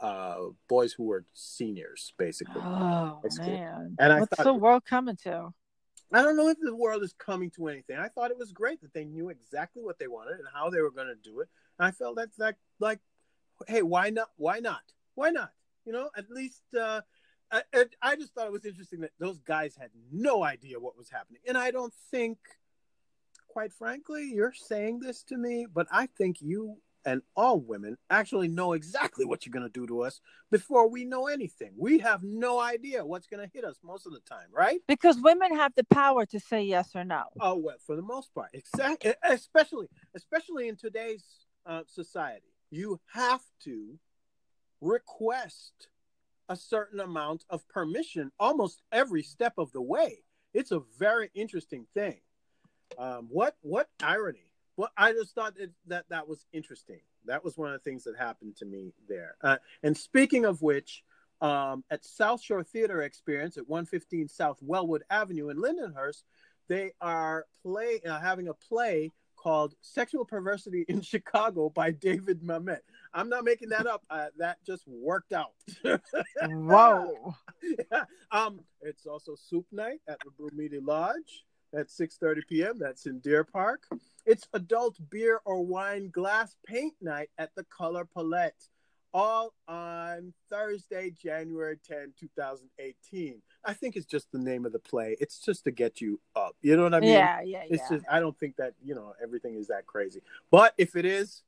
[0.00, 0.36] uh
[0.68, 2.62] boys who were seniors basically.
[2.64, 5.52] Oh man, And I what's thought- the world coming to?
[6.14, 7.96] I don't know if the world is coming to anything.
[7.98, 10.80] I thought it was great that they knew exactly what they wanted and how they
[10.80, 11.48] were going to do it.
[11.78, 13.00] And I felt that's like, like,
[13.66, 14.28] hey, why not?
[14.36, 14.82] Why not?
[15.14, 15.52] Why not?
[15.84, 17.00] You know, at least uh,
[17.50, 21.10] I- I just thought it was interesting that those guys had no idea what was
[21.10, 21.42] happening.
[21.46, 22.38] And I don't think,
[23.48, 28.48] quite frankly, you're saying this to me, but I think you and all women actually
[28.48, 31.72] know exactly what you're going to do to us before we know anything.
[31.76, 34.80] We have no idea what's going to hit us most of the time, right?
[34.86, 37.24] Because women have the power to say yes or no.
[37.40, 39.14] Oh well, for the most part, exactly.
[39.28, 41.24] Especially, especially in today's
[41.66, 43.98] uh, society, you have to
[44.80, 45.88] request
[46.48, 50.24] a certain amount of permission almost every step of the way.
[50.52, 52.20] It's a very interesting thing.
[52.98, 57.00] Um, what what irony well, I just thought that, that that was interesting.
[57.26, 59.36] That was one of the things that happened to me there.
[59.42, 61.02] Uh, and speaking of which,
[61.40, 66.22] um, at South Shore Theater Experience at 115 South Wellwood Avenue in Lindenhurst,
[66.68, 72.80] they are play uh, having a play called "Sexual Perversity in Chicago" by David Mamet.
[73.12, 74.04] I'm not making that up.
[74.08, 75.52] Uh, that just worked out.
[76.42, 77.34] Whoa!
[77.62, 78.04] yeah.
[78.30, 81.44] Um, it's also soup night at the Brumidi Lodge
[81.74, 82.78] at 6:30 p.m.
[82.78, 83.86] That's in Deer Park.
[84.26, 88.68] It's adult beer or wine glass paint night at the Color Palette,
[89.12, 93.42] all on Thursday, January 10, 2018.
[93.64, 95.16] I think it's just the name of the play.
[95.20, 96.56] It's just to get you up.
[96.62, 97.10] You know what I mean?
[97.10, 97.96] Yeah, yeah, It's yeah.
[97.96, 100.22] just I don't think that you know everything is that crazy.
[100.50, 101.42] But if it is,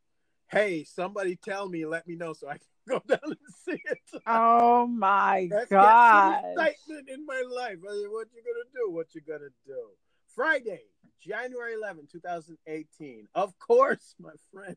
[0.49, 4.23] hey, somebody tell me, let me know so I can go down and see it.
[4.27, 6.45] Oh my god!
[6.57, 7.79] excitement in my life.
[7.89, 8.91] I mean, What you gonna do?
[8.91, 9.91] What you gonna do?
[10.35, 10.83] Friday,
[11.21, 13.29] January 11, 2018.
[13.35, 14.77] Of course, my friend.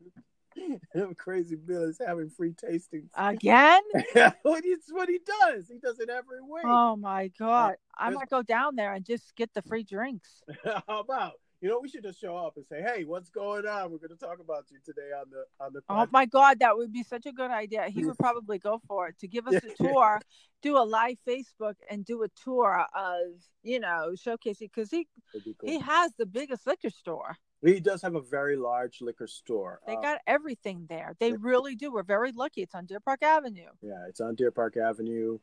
[1.17, 3.09] Crazy Bill is having free tasting.
[3.15, 3.81] Again?
[4.41, 5.67] what, he, what he does.
[5.67, 6.63] He does it every week.
[6.65, 7.75] Oh my god!
[7.97, 10.41] I might go down there and just get the free drinks.
[10.87, 11.33] How about?
[11.59, 13.91] You know, we should just show up and say, "Hey, what's going on?
[13.91, 16.77] We're going to talk about you today on the on the." Oh my god, that
[16.77, 17.87] would be such a good idea.
[17.89, 20.19] He would probably go for it to give us a tour,
[20.61, 25.55] do a live Facebook, and do a tour of you know showcasing because he be
[25.59, 25.69] cool.
[25.69, 27.35] he has the biggest liquor store.
[27.65, 29.79] He does have a very large liquor store.
[29.87, 31.15] They Uh, got everything there.
[31.19, 31.91] They really do.
[31.91, 32.61] We're very lucky.
[32.61, 33.71] It's on Deer Park Avenue.
[33.81, 35.39] Yeah, it's on Deer Park Avenue,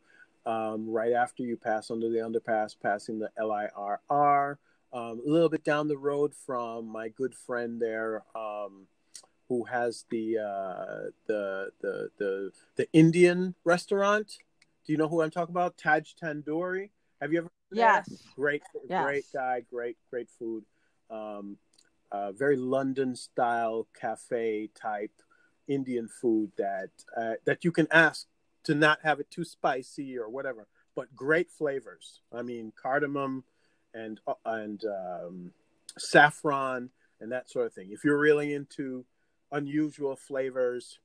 [0.47, 4.59] um, right after you pass under the underpass, passing the LIRR.
[4.95, 8.87] Um, a little bit down the road from my good friend there, um,
[9.49, 14.39] who has the uh, the the the the Indian restaurant.
[14.87, 15.77] Do you know who I'm talking about?
[15.77, 16.91] Taj Tandoori.
[17.21, 17.51] Have you ever?
[17.73, 18.09] Yes.
[18.37, 19.05] Great, Yes.
[19.05, 19.65] great guy.
[19.69, 20.65] Great, great food.
[21.11, 21.57] Um,
[22.13, 25.11] uh, very London style cafe type
[25.67, 28.29] Indian food that uh, that you can ask
[28.63, 32.21] to not have it too spicy or whatever, but great flavors.
[32.33, 33.43] I mean, cardamom
[33.95, 35.53] and uh, and um,
[35.99, 36.91] saffron
[37.21, 37.89] and that sort of thing.
[37.91, 39.05] If you're really into
[39.53, 40.99] unusual flavors,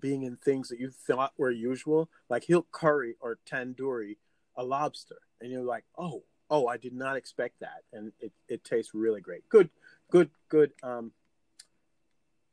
[0.00, 4.16] being in things that you thought were usual, like he'll curry or tandoori
[4.56, 8.64] a lobster, and you're like, oh, oh, I did not expect that, and it, it
[8.64, 9.48] tastes really great.
[9.48, 9.70] Good,
[10.10, 11.12] good, good, um,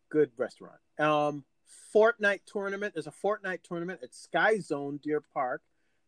[0.09, 0.79] good restaurant.
[0.97, 1.43] Um,
[1.93, 2.93] Fortnite tournament.
[2.93, 5.61] There's a Fortnite tournament at Sky Zone Deer Park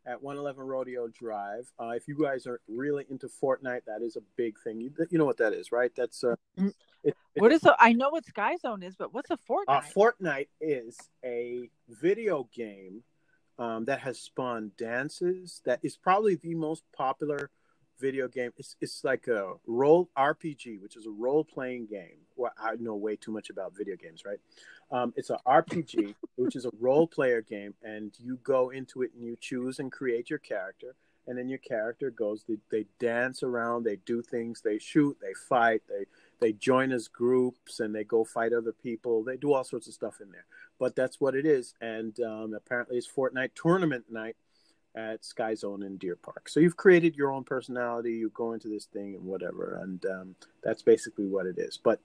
[0.06, 1.72] at 111 Rodeo Drive.
[1.80, 4.82] Uh, if you guys are really into Fortnite, that is a big thing.
[4.82, 5.92] You, you know what that is, right?
[5.96, 6.74] That's uh, Mm.
[7.04, 7.76] it, it- What is the?
[7.80, 9.64] I know what Sky Zone is, but what's a Fortnite?
[9.68, 13.04] uh, Fortnite is a video game
[13.60, 15.62] um, that has spawned dances.
[15.66, 17.50] That is probably the most popular
[18.02, 18.52] video game.
[18.58, 22.18] It's, it's like a role RPG, which is a role playing game.
[22.36, 24.40] Well, I know way too much about video games, right?
[24.92, 29.12] Um, it's an RPG, which is a role player game, and you go into it
[29.14, 30.96] and you choose and create your character.
[31.28, 32.44] And then your character goes.
[32.50, 33.84] They, they dance around.
[33.84, 34.62] They do things.
[34.62, 35.18] They shoot.
[35.22, 35.84] They fight.
[35.88, 36.06] They
[36.42, 39.24] they join as groups and they go fight other people.
[39.24, 40.46] They do all sorts of stuff in there.
[40.80, 41.76] But that's what it is.
[41.80, 44.36] And um, apparently, it's Fortnite tournament night
[44.96, 46.50] at Sky Zone in Deer Park.
[46.50, 48.14] So you've created your own personality.
[48.14, 51.78] You go into this thing and whatever, and um, that's basically what it is.
[51.82, 52.00] But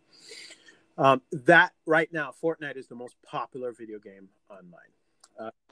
[0.98, 4.92] um, that right now, Fortnite is the most popular video game online.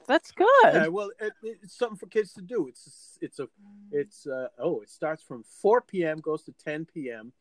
[0.07, 0.47] That's good.
[0.63, 2.67] Yeah, well, it, it's something for kids to do.
[2.67, 3.47] It's it's a
[3.91, 6.19] it's uh, oh, it starts from 4 p.m.
[6.19, 7.31] goes to 10 p.m.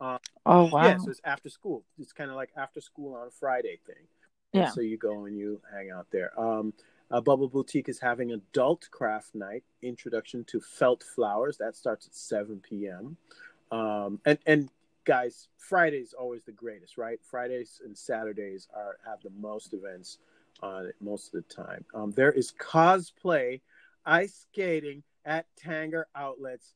[0.00, 0.18] oh
[0.66, 0.84] wow.
[0.84, 1.84] Yeah, so it's after school.
[1.98, 4.06] It's kind of like after school on a Friday thing.
[4.52, 4.70] Yeah.
[4.70, 6.38] So you go and you hang out there.
[6.38, 6.72] Um,
[7.10, 11.56] uh, Bubble Boutique is having adult craft night, introduction to felt flowers.
[11.56, 13.16] That starts at 7 p.m.
[13.70, 14.68] Um, and and
[15.04, 17.18] guys, Friday's always the greatest, right?
[17.22, 20.18] Fridays and Saturdays are have the most events
[20.62, 21.84] on it most of the time.
[21.94, 23.60] Um, there is cosplay,
[24.04, 26.74] ice skating at Tanger Outlets.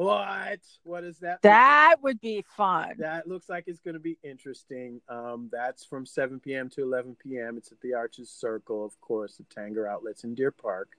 [0.00, 0.60] What?
[0.84, 1.42] What is that?
[1.42, 2.94] that would be fun.
[2.98, 5.02] That looks like it's going to be interesting.
[5.10, 6.70] Um, that's from 7 p.m.
[6.70, 7.58] to 11 p.m.
[7.58, 10.96] It's at the Arches Circle, of course, the Tanger Outlets in Deer Park.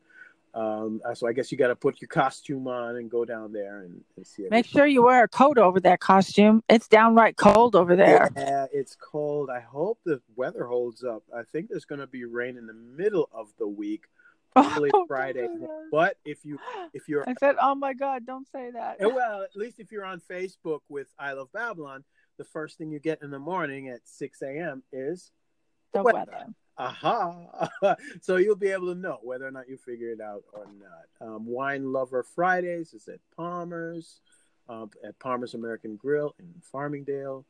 [0.54, 3.52] Um, uh, so I guess you got to put your costume on and go down
[3.52, 4.46] there and, and see.
[4.52, 6.62] Make sure you wear a coat over that costume.
[6.70, 8.30] It's downright cold over there.
[8.36, 9.50] Yeah, it's cold.
[9.50, 11.24] I hope the weather holds up.
[11.36, 14.04] I think there's going to be rain in the middle of the week,
[14.56, 15.48] Oh, Friday.
[15.48, 15.88] don't say that.
[15.92, 16.60] But if you
[16.94, 20.06] if you're I said, "Oh my God, don't say that." Well, at least if you're
[20.06, 22.04] on Facebook with I Love Babylon,
[22.38, 24.84] the first thing you get in the morning at 6 a.m.
[24.92, 25.32] is
[25.94, 26.32] the weather.
[26.32, 26.46] weather.
[26.78, 27.70] aha.
[28.22, 31.28] so you'll be able to know whether or not you figure it out or not.
[31.28, 34.22] Um, Wine Lover Fridays is at Palmer's,
[34.68, 37.46] um, at Palmer's American Grill in Farmingdale.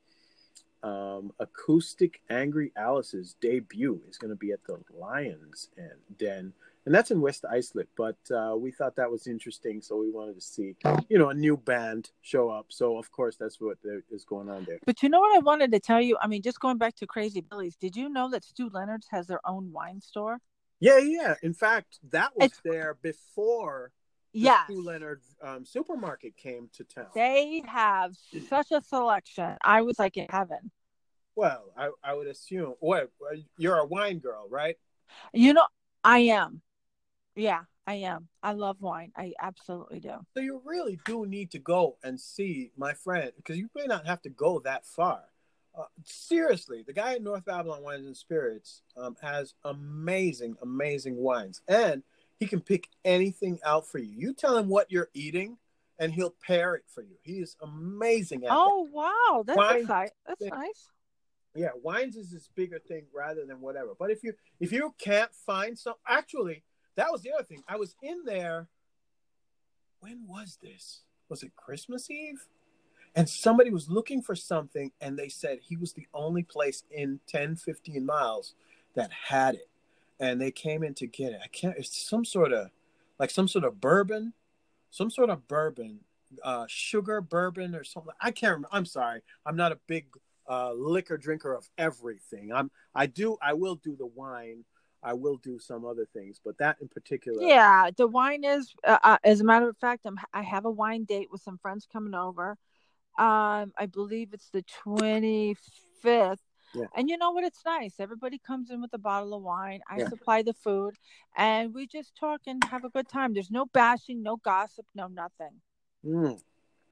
[0.83, 6.53] um, Acoustic Angry Alice's debut is going to be at the Lions and Den,
[6.85, 7.89] and that's in West Islip.
[7.95, 10.75] But uh, we thought that was interesting, so we wanted to see,
[11.09, 12.67] you know, a new band show up.
[12.69, 13.77] So of course, that's what
[14.09, 14.79] is going on there.
[14.85, 16.17] But you know what I wanted to tell you?
[16.21, 19.27] I mean, just going back to Crazy Billy's, did you know that Stew Leonard's has
[19.27, 20.39] their own wine store?
[20.79, 21.35] Yeah, yeah.
[21.43, 22.61] In fact, that was it's...
[22.65, 23.91] there before
[24.33, 24.65] yes.
[24.65, 27.07] Stu Leonard um, supermarket came to town.
[27.13, 28.15] They have
[28.49, 29.57] such a selection.
[29.63, 30.71] I was like in heaven.
[31.35, 32.73] Well, I, I would assume.
[32.79, 33.11] What
[33.57, 34.77] you're a wine girl, right?
[35.33, 35.65] You know,
[36.03, 36.61] I am.
[37.35, 38.27] Yeah, I am.
[38.43, 39.11] I love wine.
[39.15, 40.15] I absolutely do.
[40.33, 44.05] So you really do need to go and see my friend because you may not
[44.05, 45.23] have to go that far.
[45.77, 51.61] Uh, seriously, the guy at North Babylon Wines and Spirits um, has amazing, amazing wines,
[51.67, 52.03] and
[52.39, 54.11] he can pick anything out for you.
[54.13, 55.57] You tell him what you're eating,
[55.97, 57.15] and he'll pair it for you.
[57.21, 58.93] He is amazing at Oh that.
[58.93, 60.13] wow, that's wines, exciting.
[60.27, 60.89] That's nice.
[61.55, 63.91] Yeah, wines is this bigger thing rather than whatever.
[63.97, 66.63] But if you if you can't find some, actually,
[66.95, 67.63] that was the other thing.
[67.67, 68.67] I was in there.
[69.99, 71.01] When was this?
[71.29, 72.47] Was it Christmas Eve?
[73.15, 77.19] And somebody was looking for something, and they said he was the only place in
[77.27, 78.55] 10, 15 miles
[78.95, 79.69] that had it
[80.21, 81.39] and they came in to get it.
[81.43, 81.75] I can't.
[81.77, 82.69] It's some sort of
[83.19, 84.33] like some sort of bourbon,
[84.91, 85.99] some sort of bourbon,
[86.43, 88.13] uh, sugar bourbon or something.
[88.21, 88.69] I can't remember.
[88.71, 89.21] I'm sorry.
[89.45, 90.05] I'm not a big
[90.47, 92.53] uh, liquor drinker of everything.
[92.53, 92.69] I'm.
[92.93, 93.35] I do.
[93.41, 94.63] I will do the wine.
[95.03, 97.43] I will do some other things, but that in particular.
[97.43, 98.73] Yeah, the wine is.
[98.85, 100.17] Uh, uh as a matter of fact, I'm.
[100.33, 102.57] I have a wine date with some friends coming over.
[103.17, 106.37] Um, I believe it's the 25th
[106.73, 106.85] yeah.
[106.95, 107.43] And you know what?
[107.43, 107.95] It's nice.
[107.99, 109.81] Everybody comes in with a bottle of wine.
[109.89, 110.09] I yeah.
[110.09, 110.95] supply the food,
[111.35, 113.33] and we just talk and have a good time.
[113.33, 115.61] There's no bashing, no gossip, no nothing.
[116.05, 116.39] Mm.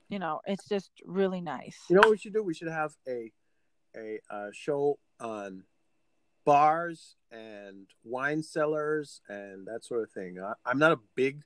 [0.09, 1.77] You know, it's just really nice.
[1.89, 2.43] You know what we should do?
[2.43, 3.31] We should have a
[3.95, 5.63] a uh, show on
[6.45, 10.39] bars and wine cellars and that sort of thing.
[10.39, 11.43] I, I'm not a big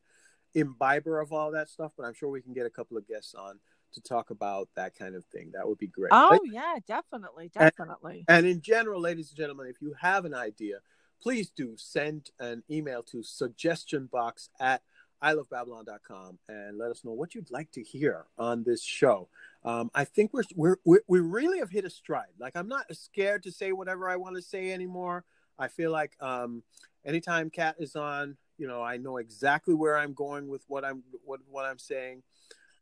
[0.54, 3.36] imbiber of all that stuff, but I'm sure we can get a couple of guests
[3.36, 3.60] on
[3.94, 5.52] to talk about that kind of thing.
[5.54, 6.10] That would be great.
[6.12, 7.52] Oh, but, yeah, definitely.
[7.54, 8.26] Definitely.
[8.28, 10.78] And, and, in general, ladies and gentlemen, if you have an idea,
[11.22, 14.82] please do send an email to suggestionbox at
[15.24, 19.30] ilovebabylon.com and let us know what you'd like to hear on this show.
[19.66, 22.34] Um, I think we're, we're, we really have hit a stride.
[22.40, 25.24] Like, I'm not scared to say whatever I want to say anymore.
[25.58, 26.64] I feel like um,
[27.06, 31.04] anytime Kat is on, you know, I know exactly where I'm going with what I'm
[31.24, 32.24] what what I'm saying.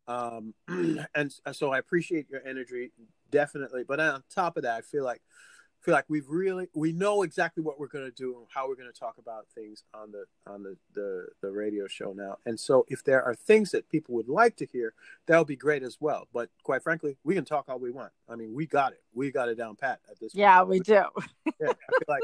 [0.08, 0.54] Um,
[1.16, 2.92] and so I appreciate your energy,
[3.30, 3.84] definitely.
[3.88, 5.22] But on top of that, I feel like
[5.82, 8.76] feel like we've really we know exactly what we're going to do and how we're
[8.76, 12.38] going to talk about things on the on the, the the radio show now.
[12.46, 14.94] And so if there are things that people would like to hear
[15.28, 16.28] that would be great as well.
[16.34, 18.12] But quite frankly we can talk all we want.
[18.30, 19.02] I mean we got it.
[19.14, 20.70] We got it down pat at this yeah point.
[20.70, 21.04] we do.
[21.60, 21.74] Yeah
[22.08, 22.24] like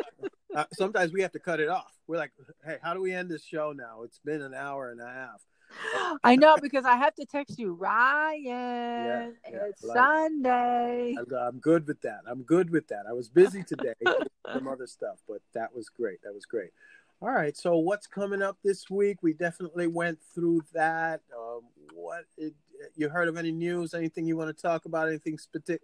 [0.55, 1.93] uh, sometimes we have to cut it off.
[2.08, 2.32] We're like
[2.66, 4.03] hey how do we end this show now?
[4.03, 5.41] It's been an hour and a half
[6.24, 8.43] I know because I have to text you, Ryan.
[8.45, 11.15] Yeah, yeah, it's like, Sunday.
[11.18, 12.22] I'm, good with that.
[12.28, 13.03] I'm good with that.
[13.07, 13.93] I was busy today,
[14.53, 16.22] some other stuff, but that was great.
[16.24, 16.72] That was great.
[17.22, 17.57] All right.
[17.57, 19.18] So what's coming up this week?
[19.22, 21.22] We definitely went through that.
[21.36, 21.61] Um,
[21.93, 22.53] what it,
[22.95, 23.93] you heard of any news?
[23.93, 25.07] Anything you want to talk about?
[25.07, 25.82] Anything specific?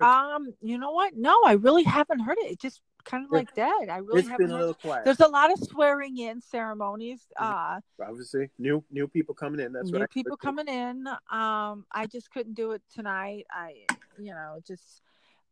[0.00, 1.16] Um, you know what?
[1.16, 2.50] No, I really haven't heard it.
[2.50, 3.88] It just kind of like dead.
[3.88, 4.48] I really it's haven't.
[4.48, 5.04] been a little quiet.
[5.04, 7.20] There's a lot of swearing in ceremonies.
[7.40, 8.04] Mm-hmm.
[8.04, 9.72] Uh, Obviously, new new people coming in.
[9.72, 10.10] That's new right.
[10.10, 11.06] people coming in.
[11.30, 13.46] Um, I just couldn't do it tonight.
[13.50, 13.86] I,
[14.18, 15.02] you know, just,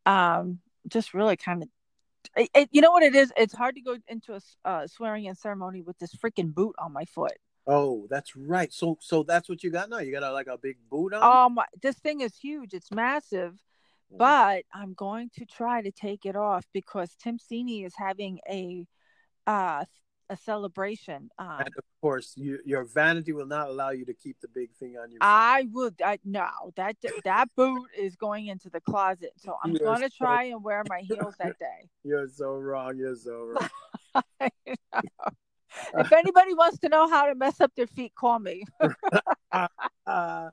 [0.04, 1.68] um, just really kind of.
[2.36, 3.32] It, it, you know what it is?
[3.36, 6.92] It's hard to go into a uh, swearing in ceremony with this freaking boot on
[6.92, 7.36] my foot.
[7.66, 8.72] Oh, that's right.
[8.72, 9.98] So, so that's what you got now.
[9.98, 11.22] You got a, like a big boot on.
[11.22, 12.74] Um, this thing is huge.
[12.74, 13.58] It's massive
[14.18, 18.86] but I'm going to try to take it off because Tim Sini is having a
[19.46, 19.84] uh
[20.30, 21.28] a celebration.
[21.38, 24.72] Um, and of course, you, your vanity will not allow you to keep the big
[24.72, 25.18] thing on you.
[25.20, 26.00] I would.
[26.02, 30.24] I no that that boot is going into the closet, so I'm going to so,
[30.24, 31.88] try and wear my heels that day.
[32.02, 32.96] You're so wrong.
[32.96, 33.54] You're so
[34.40, 34.50] wrong.
[35.98, 38.64] if anybody wants to know how to mess up their feet, call me.
[39.52, 39.68] uh,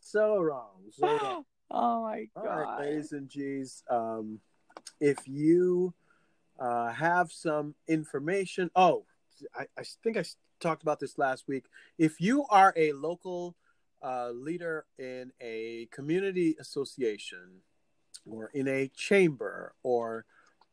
[0.00, 0.70] so wrong.
[0.90, 1.44] So wrong.
[1.72, 2.46] Oh my god.
[2.46, 3.82] All right, ladies and G's.
[3.88, 4.40] Um,
[5.00, 5.94] if you
[6.60, 9.06] uh, have some information, oh,
[9.54, 10.24] I, I, think I
[10.60, 11.64] talked about this last week.
[11.96, 13.56] If you are a local
[14.02, 17.62] uh, leader in a community association
[18.30, 20.26] or in a chamber or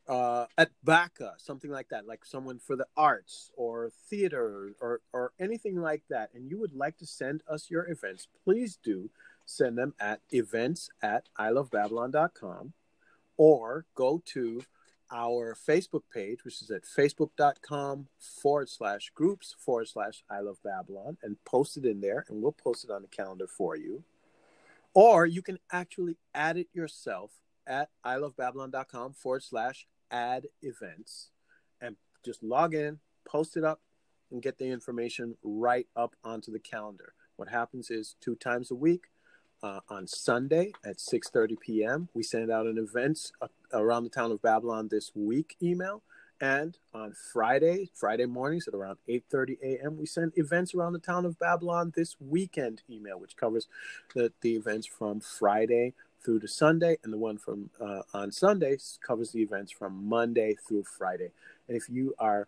[0.09, 5.31] uh, at BACCA, something like that, like someone for the arts or theater or, or
[5.39, 9.09] anything like that, and you would like to send us your events, please do
[9.49, 12.73] send them at events at ilovebabylon.com
[13.37, 14.61] or go to
[15.11, 21.17] our Facebook page, which is at facebook.com forward slash groups forward slash I love Babylon,
[21.23, 24.03] and post it in there, and we'll post it on the calendar for you.
[24.93, 27.31] Or you can actually add it yourself
[27.65, 31.31] at ilovebabylon.com forward slash add events
[31.81, 33.81] and just log in, post it up,
[34.31, 37.13] and get the information right up onto the calendar.
[37.37, 39.05] What happens is two times a week,
[39.63, 42.09] uh, on Sunday at 6:30 p.m.
[42.13, 46.01] We send out an events uh, around the town of Babylon this week email,
[46.41, 49.97] and on Friday, Friday mornings at around 8:30 a.m.
[49.97, 53.67] we send events around the town of Babylon this weekend email, which covers
[54.15, 55.93] the, the events from Friday
[56.23, 60.55] through to Sunday, and the one from uh, on Sunday covers the events from Monday
[60.67, 61.31] through Friday.
[61.67, 62.47] And if you are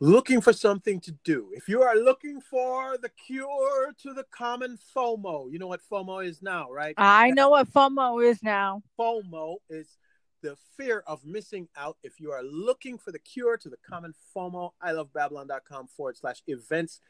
[0.00, 4.78] looking for something to do, if you are looking for the cure to the common
[4.96, 6.94] FOMO, you know what FOMO is now, right?
[6.96, 8.82] I know what FOMO is now.
[8.98, 9.98] FOMO is
[10.42, 11.98] the fear of missing out.
[12.02, 16.16] If you are looking for the cure to the common FOMO, I love babylon.com forward
[16.16, 17.00] slash events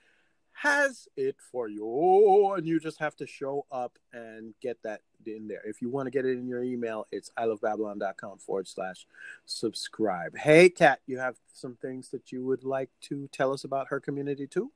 [0.61, 5.49] has it for you and you just have to show up and get that in
[5.49, 9.07] there if you want to get it in your email it's ilovebabylon.com forward slash
[9.47, 13.89] subscribe hey kat you have some things that you would like to tell us about
[13.89, 14.71] her community too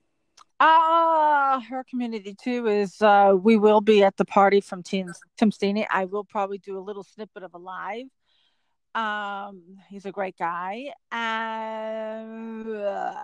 [0.61, 5.13] Ah, uh, her community too is uh, we will be at the party from Tim
[5.37, 5.85] Tim.
[5.91, 8.07] I will probably do a little snippet of a live.
[8.95, 13.15] Um, he's a great guy, and uh,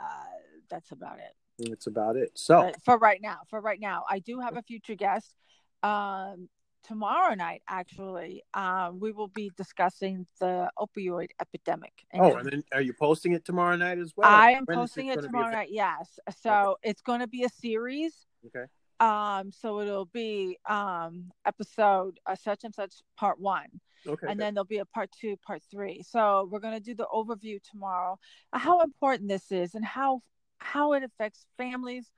[0.68, 1.34] that's about it.
[1.68, 2.32] That's about it.
[2.34, 5.34] So for right now, for right now, I do have a future guest.
[5.82, 6.48] Um,
[6.84, 11.92] tomorrow night, actually, um, we will be discussing the opioid epidemic.
[12.14, 14.30] oh, and then are you posting it tomorrow night as well?
[14.30, 15.68] I am posting it, tomorrow night.
[15.70, 16.18] Yes.
[16.42, 16.90] So okay.
[16.90, 18.14] it's going to be a series.
[18.46, 18.66] Okay.
[19.00, 23.68] Um, so it'll be um episode uh, such and such part one.
[24.06, 24.26] Okay.
[24.28, 26.02] And then there'll be a part two, part three.
[26.02, 28.18] So we're going to do the overview tomorrow,
[28.52, 30.22] how important this is and how
[30.60, 32.10] how it affects families,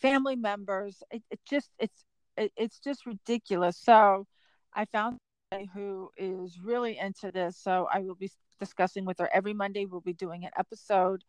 [0.00, 1.02] family members.
[1.10, 2.04] It, it just it's
[2.36, 3.76] it, it's just ridiculous.
[3.76, 4.26] So
[4.74, 5.18] I found
[5.74, 7.56] who is really into this.
[7.58, 9.84] So I will be discussing with her every Monday.
[9.84, 11.24] We'll be doing an episode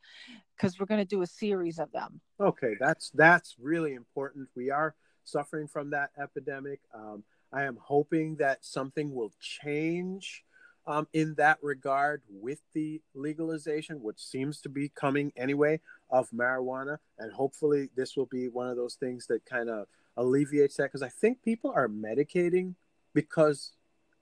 [0.56, 2.22] because we're going to do a series of them.
[2.40, 4.50] Okay, that's that's really important.
[4.56, 6.82] We are suffering from that epidemic.
[6.94, 10.44] Um, I am hoping that something will change
[10.88, 15.80] um, in that regard with the legalization, which seems to be coming anyway,
[16.12, 16.98] of marijuana.
[17.18, 19.88] And hopefully, this will be one of those things that kind of
[20.18, 20.84] alleviates that.
[20.84, 22.76] Because I think people are medicating
[23.14, 23.74] because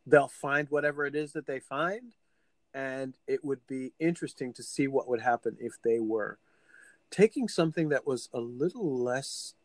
[0.05, 2.13] they'll find whatever it is that they find.
[2.73, 6.37] And it would be interesting to see what would happen if they were
[7.09, 9.55] taking something that was a little less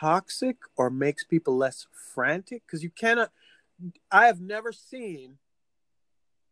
[0.00, 2.62] toxic or makes people less frantic.
[2.66, 3.32] Because you cannot,
[4.10, 5.38] I have never seen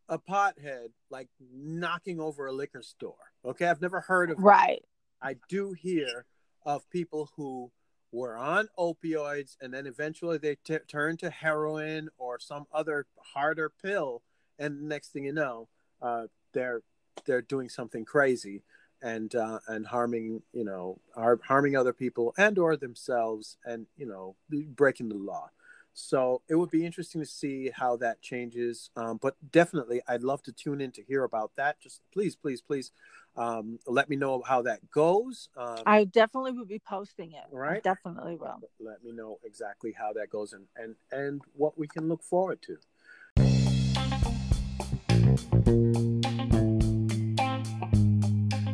[0.08, 3.14] a pothead like knocking over a liquor store.
[3.44, 4.84] Okay, I've never heard of right.
[5.24, 6.26] I do hear
[6.66, 7.70] of people who
[8.12, 13.72] were on opioids and then eventually they t- turn to heroin or some other harder
[13.82, 14.22] pill,
[14.58, 15.68] and next thing you know,
[16.00, 16.82] uh, they're
[17.26, 18.62] they're doing something crazy
[19.02, 24.06] and uh, and harming you know har- harming other people and or themselves and you
[24.06, 24.36] know
[24.76, 25.50] breaking the law.
[25.94, 28.90] So it would be interesting to see how that changes.
[28.96, 31.80] Um, but definitely, I'd love to tune in to hear about that.
[31.80, 32.90] Just please, please, please
[33.36, 35.48] um, let me know how that goes.
[35.56, 37.44] Um, I definitely will be posting it.
[37.50, 37.76] Right.
[37.76, 38.60] I definitely will.
[38.80, 42.60] Let me know exactly how that goes and, and, and what we can look forward
[42.62, 42.78] to.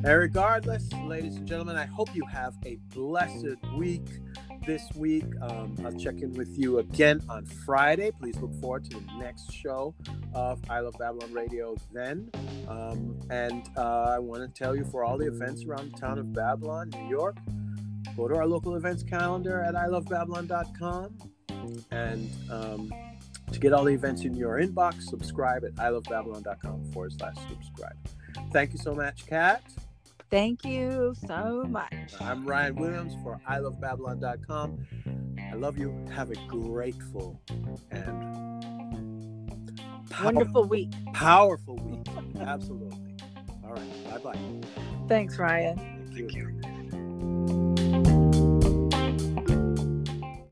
[0.03, 4.09] And regardless, ladies and gentlemen, I hope you have a blessed week
[4.67, 5.25] this week.
[5.43, 8.11] Um, I'll check in with you again on Friday.
[8.11, 9.95] Please look forward to the next show
[10.35, 12.31] of I Love Babylon Radio then.
[12.69, 16.19] Um, and uh, I want to tell you for all the events around the town
[16.19, 17.37] of Babylon, New York,
[18.17, 21.19] go to our local events calendar at ilovebabylon.com.
[21.91, 22.93] And um,
[23.53, 27.97] to get all the events in your inbox, subscribe at ilovebabylon.com forward slash subscribe.
[28.53, 29.63] Thank you so much, Kat.
[30.31, 31.93] Thank you so much.
[32.21, 34.87] I'm Ryan Williams for ilovebabylon.com.
[35.51, 35.95] I love you.
[36.15, 37.41] Have a grateful
[37.91, 38.65] and
[40.23, 40.93] wonderful week.
[41.13, 42.07] Powerful week.
[42.41, 43.17] Absolutely.
[43.65, 44.05] All right.
[44.11, 44.39] Bye bye.
[45.09, 45.77] Thanks, Ryan.
[46.15, 46.60] Thank you.